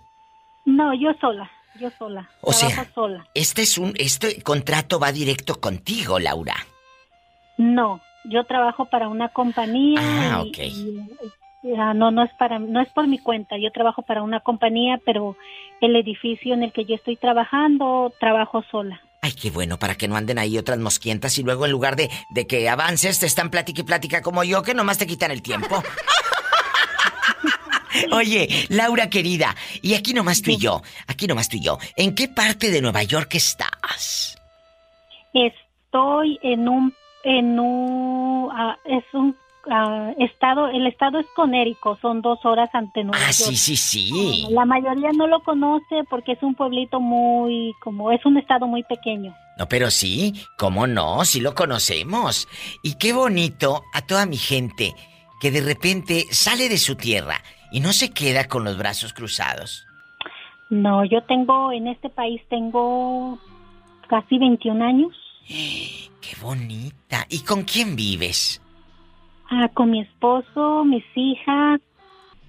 [0.66, 1.50] No, yo sola,
[1.80, 2.28] yo sola.
[2.42, 3.26] O trabajo sea, sola.
[3.34, 6.54] Este es un, este contrato va directo contigo, Laura.
[7.56, 9.98] No, yo trabajo para una compañía.
[10.02, 10.58] Ah, y- ok.
[11.62, 13.56] y, ah, no, no es para, no es por mi cuenta.
[13.58, 15.36] Yo trabajo para una compañía, pero
[15.80, 19.00] el edificio en el que yo estoy trabajando trabajo sola.
[19.26, 22.08] Ay, qué bueno, para que no anden ahí otras mosquientas y luego en lugar de,
[22.30, 25.42] de que avances te están plática y plática como yo, que nomás te quitan el
[25.42, 25.82] tiempo.
[28.12, 32.14] Oye, Laura querida, y aquí nomás tú y yo, aquí nomás tú y yo, ¿en
[32.14, 34.40] qué parte de Nueva York estás?
[35.34, 36.94] Estoy en un,
[37.24, 39.36] en un, ah, es un
[39.70, 43.50] ah, estado, el estado es Conérico, son dos horas ante Nueva Ah, York.
[43.50, 44.46] sí, sí, sí.
[44.50, 48.82] La mayoría no lo conoce porque es un pueblito muy, como es un estado muy
[48.84, 49.34] pequeño.
[49.58, 51.24] No, pero sí, ¿cómo no?
[51.24, 52.48] Sí lo conocemos.
[52.82, 54.94] Y qué bonito a toda mi gente
[55.40, 59.86] que de repente sale de su tierra y no se queda con los brazos cruzados.
[60.68, 63.38] No, yo tengo, en este país tengo
[64.08, 65.12] casi 21 años.
[65.48, 67.24] Qué bonita.
[67.30, 68.60] ¿Y con quién vives?
[69.50, 71.80] Ah, con mi esposo, mis hijas,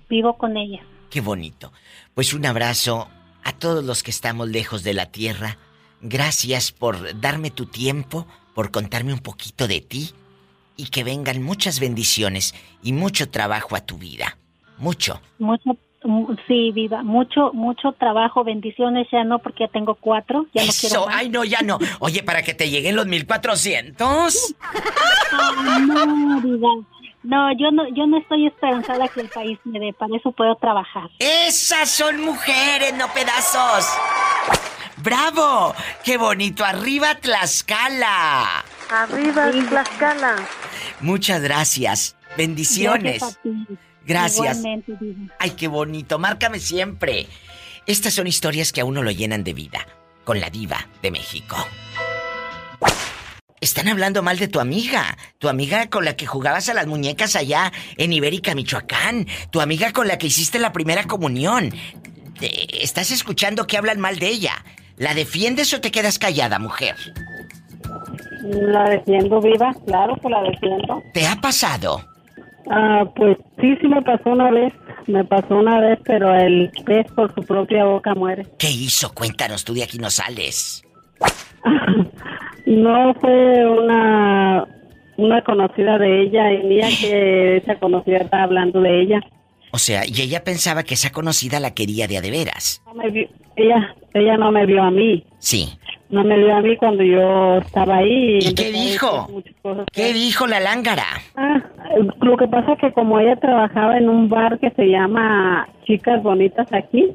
[0.10, 0.86] vivo con ellas.
[1.10, 1.72] Qué bonito.
[2.14, 3.08] Pues un abrazo
[3.44, 5.58] a todos los que estamos lejos de la tierra.
[6.02, 10.12] Gracias por darme tu tiempo, por contarme un poquito de ti
[10.76, 12.54] y que vengan muchas bendiciones
[12.84, 14.38] y mucho trabajo a tu vida.
[14.78, 15.22] Mucho.
[15.40, 15.76] Mucho,
[16.48, 21.06] sí, viva, mucho, mucho trabajo, bendiciones, ya no, porque ya tengo cuatro, ya no quiero
[21.06, 21.16] más.
[21.16, 21.78] ay no, ya no.
[22.00, 24.56] Oye, para que te lleguen los 1400.
[25.32, 26.70] Ay, no, diva.
[27.24, 30.56] No, yo no, yo no estoy esperanzada que el país me dé, para eso puedo
[30.56, 31.10] trabajar.
[31.20, 33.86] Esas son mujeres, no pedazos.
[34.98, 35.76] ¡Bravo!
[36.04, 36.64] ¡Qué bonito!
[36.64, 38.64] ¡Arriba Tlaxcala!
[38.90, 40.36] Arriba, Tlaxcala.
[41.02, 42.16] Muchas gracias.
[42.38, 43.20] Bendiciones.
[43.20, 43.78] Gracias a ti.
[44.08, 44.58] Gracias.
[44.58, 45.34] Igualmente, diva.
[45.40, 46.18] Ay, qué bonito.
[46.18, 47.28] Márcame siempre.
[47.86, 49.86] Estas son historias que a uno lo llenan de vida.
[50.24, 51.56] Con la diva de México.
[53.60, 55.18] Están hablando mal de tu amiga.
[55.40, 59.28] Tu amiga con la que jugabas a las muñecas allá en Ibérica, Michoacán.
[59.52, 61.72] Tu amiga con la que hiciste la primera comunión.
[62.40, 64.64] Te- Estás escuchando que hablan mal de ella.
[64.98, 66.96] ¿La defiendes o te quedas callada, mujer?
[68.44, 71.02] La defiendo viva, claro que la defiendo.
[71.14, 72.06] ¿Te ha pasado?
[72.70, 74.74] Ah, pues sí, sí me pasó una vez,
[75.08, 78.46] me pasó una vez, pero el pez por su propia boca muere.
[78.60, 79.14] ¿Qué hizo?
[79.14, 80.84] Cuéntanos, tú de aquí no sales.
[82.66, 84.66] No fue una
[85.16, 89.22] una conocida de ella y mía que esa conocida estaba hablando de ella.
[89.72, 92.84] O sea, y ella pensaba que esa conocida la quería de a de veras.
[92.86, 95.70] No me vio- ella ella no me vio a mí, Sí.
[96.10, 98.40] No me vio a mí cuando yo estaba ahí.
[98.42, 99.28] ¿Y qué dijo?
[99.92, 101.06] ¿Qué dijo la lángara?
[101.36, 101.62] Ah,
[102.22, 106.24] lo que pasa es que como ella trabajaba en un bar que se llama Chicas
[106.24, 107.12] Bonitas aquí,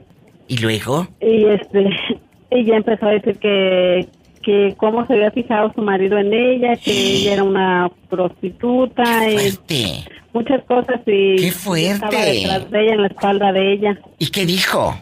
[0.49, 1.07] ¿Y luego?
[1.21, 1.89] y este
[2.51, 4.07] ella empezó a decir que
[4.43, 10.05] que cómo se había fijado su marido en ella, que ella era una prostituta y
[10.33, 11.93] muchas cosas y ¡Qué fuerte!
[11.93, 13.99] estaba detrás de ella en la espalda de ella.
[14.19, 14.95] ¿Y qué dijo?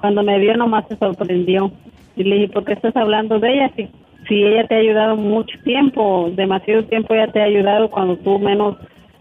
[0.00, 1.70] Cuando me vio nomás se sorprendió
[2.16, 3.70] y le dije, ¿por qué estás hablando de ella?
[3.76, 3.88] Si,
[4.26, 8.38] si ella te ha ayudado mucho tiempo, demasiado tiempo ella te ha ayudado cuando tú
[8.38, 8.76] menos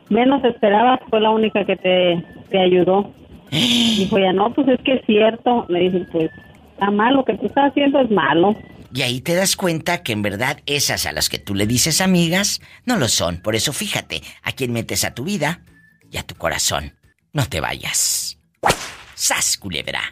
[0.09, 3.13] menos esperabas, fue la única que te, te ayudó.
[3.51, 5.65] Dijo ya, no, pues es que es cierto.
[5.69, 6.31] Le dije, pues
[6.73, 8.55] está mal, lo que tú estás haciendo es malo.
[8.93, 12.01] Y ahí te das cuenta que en verdad esas a las que tú le dices
[12.01, 13.37] amigas no lo son.
[13.37, 15.61] Por eso fíjate a quién metes a tu vida
[16.09, 16.93] y a tu corazón.
[17.33, 18.39] No te vayas.
[19.15, 20.11] ¡Sas, culebra!